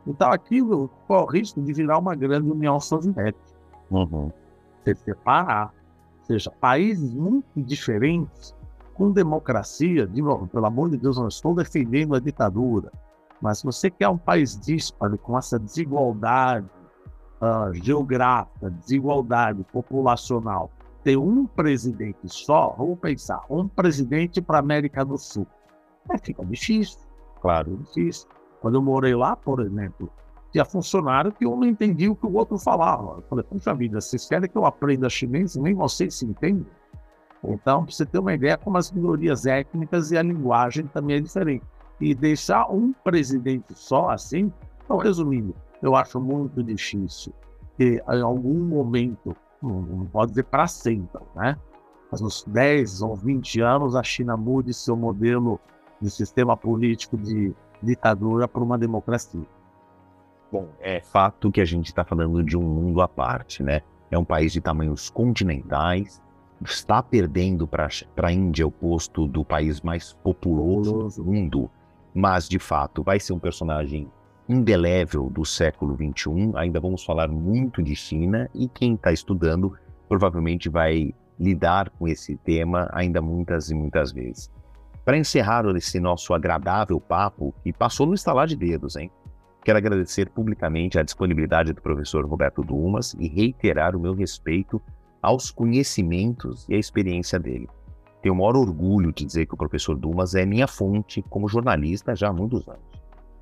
Então 0.08 0.32
aquilo 0.32 0.89
corre 1.08 1.24
o 1.24 1.26
risco 1.28 1.62
de 1.62 1.72
virar 1.72 2.00
uma 2.00 2.16
grande 2.16 2.50
União 2.50 2.80
Soviética. 2.80 3.38
Uhum. 3.91 4.32
Se 4.84 4.95
separar. 4.95 5.72
Ou 6.20 6.26
seja, 6.26 6.52
países 6.60 7.14
muito 7.14 7.45
diferentes, 7.56 8.56
com 9.00 9.12
democracia, 9.12 10.06
de 10.06 10.22
novo, 10.22 10.45
pelo 10.45 10.66
amor 10.66 10.89
de 10.89 10.97
Deus, 10.97 11.18
não 11.18 11.30
estou 11.30 11.56
defendendo 11.56 12.16
a 12.16 12.20
ditadura, 12.20 12.91
mas 13.41 13.60
se 13.60 13.66
você 13.66 13.89
quer 13.89 14.10
um 14.10 14.18
país 14.18 14.60
dísparo, 14.60 15.18
com 15.18 15.38
essa 15.38 15.58
desigualdade 15.58 16.68
uh, 17.41 17.74
geográfica, 17.76 18.70
desigualdade 18.70 19.64
populacional, 19.72 20.70
ter 21.02 21.16
um 21.16 21.45
presidente 21.45 22.28
só, 22.28 22.76
vamos 22.78 23.00
pensar, 23.00 23.41
um 23.50 23.70
presidente 23.70 24.41
para 24.41 24.58
a 24.58 24.60
América 24.60 25.06
do 25.06 25.18
Sul. 25.18 25.47
É, 26.12 26.18
fica 26.18 26.45
difícil. 26.45 27.00
Claro. 27.41 27.78
Difícil. 27.78 28.28
Quando 28.60 28.76
eu 28.76 28.82
morei 28.82 29.16
lá, 29.16 29.34
por 29.34 29.62
exemplo, 29.62 30.12
tinha 30.52 30.66
funcionário 30.66 31.32
que 31.32 31.47
um 31.47 31.56
não 31.56 31.66
entendia 31.66 32.12
o 32.12 32.16
que 32.18 32.26
o 32.26 32.34
outro 32.34 32.60
falava. 32.60 33.20
Eu 33.20 33.24
falei, 33.30 33.45
puxa 33.45 33.74
vida, 33.74 34.02
vocês 34.02 34.28
querem 34.28 34.50
que 34.50 34.58
eu 34.58 34.66
aprenda 34.66 35.10
chinês? 35.10 35.56
Nem 35.56 35.74
vocês 35.74 36.16
se 36.16 36.26
entendem. 36.26 36.68
Então, 37.44 37.84
para 37.84 37.94
você 37.94 38.06
ter 38.06 38.20
uma 38.20 38.34
ideia 38.34 38.58
como 38.58 38.78
as 38.78 38.92
minorias 38.92 39.46
étnicas 39.46 40.12
e 40.12 40.18
a 40.18 40.22
linguagem 40.22 40.88
também 40.88 41.18
é 41.18 41.20
diferente. 41.20 41.66
E 42.00 42.14
deixar 42.14 42.70
um 42.72 42.94
presidente 42.94 43.74
só 43.74 44.10
assim, 44.10 44.52
então, 44.84 44.98
resumindo, 44.98 45.56
eu 45.82 45.96
acho 45.96 46.20
muito 46.20 46.64
difícil 46.64 47.34
que 47.78 48.04
em 48.06 48.22
algum 48.22 48.60
momento, 48.60 49.36
não 49.62 50.06
pode 50.12 50.32
dizer 50.32 50.44
para 50.44 50.68
sempre, 50.68 51.22
né? 51.36 51.58
Mas 52.12 52.22
nos 52.22 52.44
10 52.46 53.02
ou 53.02 53.16
20 53.16 53.62
anos 53.62 53.96
a 53.96 54.04
China 54.04 54.36
mude 54.36 54.74
seu 54.74 54.96
modelo 54.96 55.60
de 56.02 56.10
sistema 56.10 56.58
político 56.58 57.18
de 57.18 57.54
ditadura 57.82 58.48
para 58.48 58.64
uma 58.64 58.78
democracia. 58.78 59.46
Bom, 60.52 60.70
é 60.80 61.00
fato 61.00 61.52
que 61.52 61.62
a 61.62 61.66
gente 61.66 61.88
está 61.88 62.04
falando 62.04 62.44
de 62.44 62.58
um 62.58 62.64
mundo 62.64 63.02
à 63.02 63.08
parte, 63.08 63.62
né? 63.62 63.82
É 64.10 64.18
um 64.18 64.26
país 64.26 64.52
de 64.52 64.60
tamanhos 64.60 65.10
continentais, 65.10 66.22
está 66.64 67.01
perdendo 67.01 67.68
para 67.68 67.88
a 68.24 68.32
Índia 68.32 68.68
o 68.68 68.72
posto 68.72 69.28
do 69.28 69.45
país 69.45 69.82
mais 69.82 70.14
populoso 70.14 71.10
do 71.16 71.24
mundo, 71.24 71.70
mas 72.14 72.47
de 72.47 72.60
fato 72.60 73.03
vai 73.03 73.20
ser 73.20 73.34
um 73.34 73.39
personagem 73.39 74.10
indelével 74.47 75.30
do 75.30 75.45
século 75.45 75.95
XXI. 75.95 76.51
Ainda 76.55 76.80
vamos 76.80 77.03
falar 77.03 77.28
muito 77.28 77.82
de 77.82 77.95
China 77.95 78.49
e 78.53 78.68
quem 78.68 78.95
está 78.95 79.12
estudando 79.12 79.78
provavelmente 80.07 80.70
vai 80.70 81.14
lidar 81.39 81.89
com 81.91 82.07
esse 82.07 82.36
tema 82.38 82.89
ainda 82.91 83.22
muitas 83.22 83.70
e 83.70 83.76
muitas 83.76 84.12
vezes. 84.12 84.51
Para 85.05 85.18
encerrar 85.18 85.66
esse 85.76 85.99
nosso 85.99 86.34
agradável 86.34 86.99
papo, 86.99 87.53
que 87.64 87.72
passou 87.72 88.05
no 88.05 88.14
estalar 88.14 88.47
de 88.47 88.55
dedos, 88.55 88.95
hein? 88.95 89.10
Quero 89.64 89.78
agradecer 89.78 90.30
publicamente 90.30 90.97
a 90.97 91.03
disponibilidade 91.03 91.74
do 91.74 91.82
professor 91.82 92.26
Roberto 92.26 92.64
Dumas 92.64 93.16
e 93.20 93.28
reiterar 93.28 93.95
o 93.95 93.99
meu 93.99 94.14
respeito 94.14 94.82
aos 95.22 95.51
conhecimentos 95.51 96.65
e 96.70 96.76
à 96.76 96.78
experiência 96.78 97.39
dele. 97.39 97.67
Tenho 98.22 98.36
o 98.36 98.38
maior 98.38 98.57
orgulho 98.57 99.13
de 99.13 99.26
dizer 99.26 99.45
que 99.45 99.53
o 99.53 99.57
professor 99.57 99.95
Dumas 99.95 100.36
é 100.36 100.45
minha 100.45 100.67
fonte 100.67 101.22
como 101.30 101.47
jornalista 101.47 102.15
já 102.15 102.30
há 102.30 102.34
muitos 102.34 102.67
anos. 102.67 102.82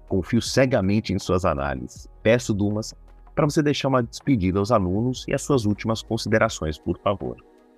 Confio 0.08 0.42
cegamente 0.42 1.14
em 1.14 1.20
suas 1.20 1.46
análises. 1.46 2.08
Peço, 2.22 2.54
Dumas, 2.54 2.94
para 3.36 3.46
você 3.46 3.62
deixar 3.62 3.88
uma 3.88 4.04
despedida 4.04 4.60
aos 4.60 4.72
alunos 4.72 5.26
e 5.28 5.34
as 5.34 5.42
suas 5.42 5.66
últimas 5.66 6.02
considerações, 6.02 6.78
por 6.78 6.98
favor. 7.00 7.36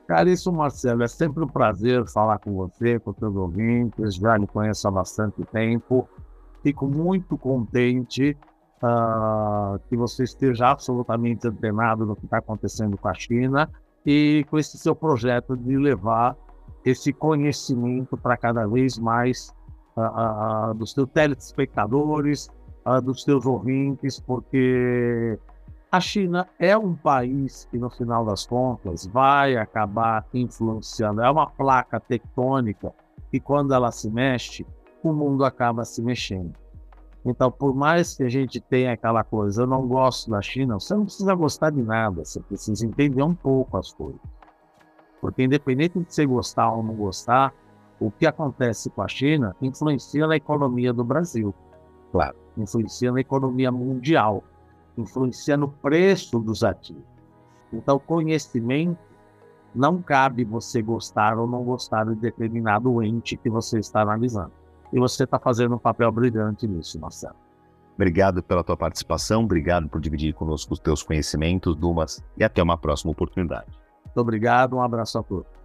Caríssimo 0.08 0.58
Marcelo, 0.58 1.04
é 1.04 1.08
sempre 1.08 1.44
um 1.44 1.48
prazer 1.48 2.06
falar 2.08 2.40
com 2.40 2.54
você, 2.54 3.00
com 3.00 3.14
seus 3.14 3.36
ouvintes. 3.36 4.16
Já 4.16 4.38
lhe 4.38 4.48
conheço 4.48 4.88
há 4.88 4.92
bastante 4.92 5.44
tempo. 5.46 6.10
Fico 6.64 6.88
muito 6.88 7.38
contente 7.38 8.36
uh, 8.84 9.80
que 9.88 9.96
você 9.96 10.24
esteja 10.24 10.70
absolutamente 10.70 11.48
antenado 11.48 12.06
no 12.06 12.16
que 12.16 12.26
está 12.26 12.40
acontecendo 12.40 12.98
com 12.98 13.08
a 13.08 13.14
China 13.14 13.70
e 14.06 14.46
com 14.50 14.58
esse 14.58 14.78
seu 14.78 14.96
projeto 14.96 15.56
de 15.56 15.78
levar 15.78 16.36
esse 16.86 17.12
conhecimento 17.12 18.18
para 18.18 18.38
cada 18.38 18.66
vez 18.66 18.98
mais 18.98 19.54
dos 20.78 20.94
seus 20.94 21.10
telespectadores, 21.10 22.50
dos 23.04 23.24
seus 23.24 23.46
ouvintes, 23.46 24.20
porque 24.20 25.38
a 25.92 26.00
China 26.00 26.48
é 26.58 26.78
um 26.78 26.96
país 26.96 27.68
que, 27.70 27.78
no 27.78 27.90
final 27.90 28.24
das 28.24 28.46
contas, 28.46 29.06
vai 29.08 29.58
acabar 29.58 30.26
influenciando. 30.34 31.22
É 31.22 31.30
uma 31.30 31.48
placa 31.48 32.00
tectônica 32.00 32.94
e, 33.34 33.40
quando 33.40 33.74
ela 33.74 33.92
se 33.92 34.10
mexe, 34.10 34.66
o 35.04 35.12
mundo 35.12 35.44
acaba 35.44 35.84
se 35.84 36.02
mexendo. 36.02 36.54
Então, 37.26 37.52
por 37.52 37.76
mais 37.76 38.16
que 38.16 38.24
a 38.24 38.30
gente 38.30 38.62
tenha 38.62 38.94
aquela 38.94 39.24
coisa, 39.24 39.64
eu 39.64 39.68
não 39.68 39.86
gosto 39.88 40.32
da 40.32 40.42
China, 40.42 40.80
você 40.80 40.96
não 40.96 41.04
precisa 41.04 41.36
gostar 41.36 41.70
de 41.70 41.82
nada, 41.82 42.24
você 42.24 42.40
precisa 42.40 42.86
entender 42.86 43.22
um 43.22 43.36
pouco 43.36 43.78
as 43.78 43.92
coisas. 43.92 44.22
Porque, 45.20 45.44
independente 45.44 46.00
de 46.00 46.06
você 46.08 46.26
gostar 46.26 46.72
ou 46.72 46.82
não 46.82 46.96
gostar, 46.96 47.54
o 48.00 48.10
que 48.10 48.26
acontece 48.26 48.90
com 48.90 49.02
a 49.02 49.08
China 49.08 49.54
influencia 49.62 50.26
na 50.26 50.38
economia 50.38 50.94
do 50.94 51.04
Brasil, 51.04 51.54
claro, 52.12 52.38
influencia 52.58 53.12
na 53.12 53.20
economia 53.20 53.70
mundial, 53.70 54.42
influencia 54.98 55.58
no 55.58 55.68
preço 55.68 56.40
dos 56.40 56.64
ativos. 56.64 57.04
Então, 57.74 58.00
conhecimento 58.00 58.98
não 59.76 60.02
cabe 60.02 60.44
você 60.44 60.82
gostar 60.82 61.38
ou 61.38 61.46
não 61.46 61.64
gostar 61.64 62.06
de 62.06 62.16
determinado 62.16 63.04
ente 63.04 63.38
que 63.38 63.50
você 63.50 63.80
está 63.80 64.02
analisando. 64.02 64.52
E 64.92 65.00
você 65.00 65.24
está 65.24 65.40
fazendo 65.40 65.76
um 65.76 65.80
papel 65.80 66.12
brilhante 66.12 66.68
nisso, 66.68 67.00
Marcelo. 67.00 67.36
Obrigado 67.96 68.42
pela 68.42 68.64
tua 68.64 68.78
participação, 68.78 69.44
obrigado 69.44 69.90
por 69.90 70.00
dividir 70.00 70.34
conosco 70.34 70.74
os 70.74 70.80
teus 70.80 71.04
conhecimentos, 71.04 71.76
Dumas, 71.76 72.24
e 72.38 72.44
até 72.44 72.64
uma 72.64 72.78
próxima 72.78 73.12
oportunidade. 73.12 73.68
Muito 74.06 74.18
obrigado, 74.18 74.78
um 74.78 74.82
abraço 74.82 75.20
a 75.20 75.24
todos. 75.24 75.60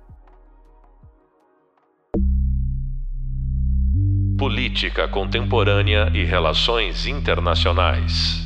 Política 4.36 5.08
Contemporânea 5.08 6.10
e 6.12 6.24
Relações 6.24 7.06
Internacionais. 7.06 8.43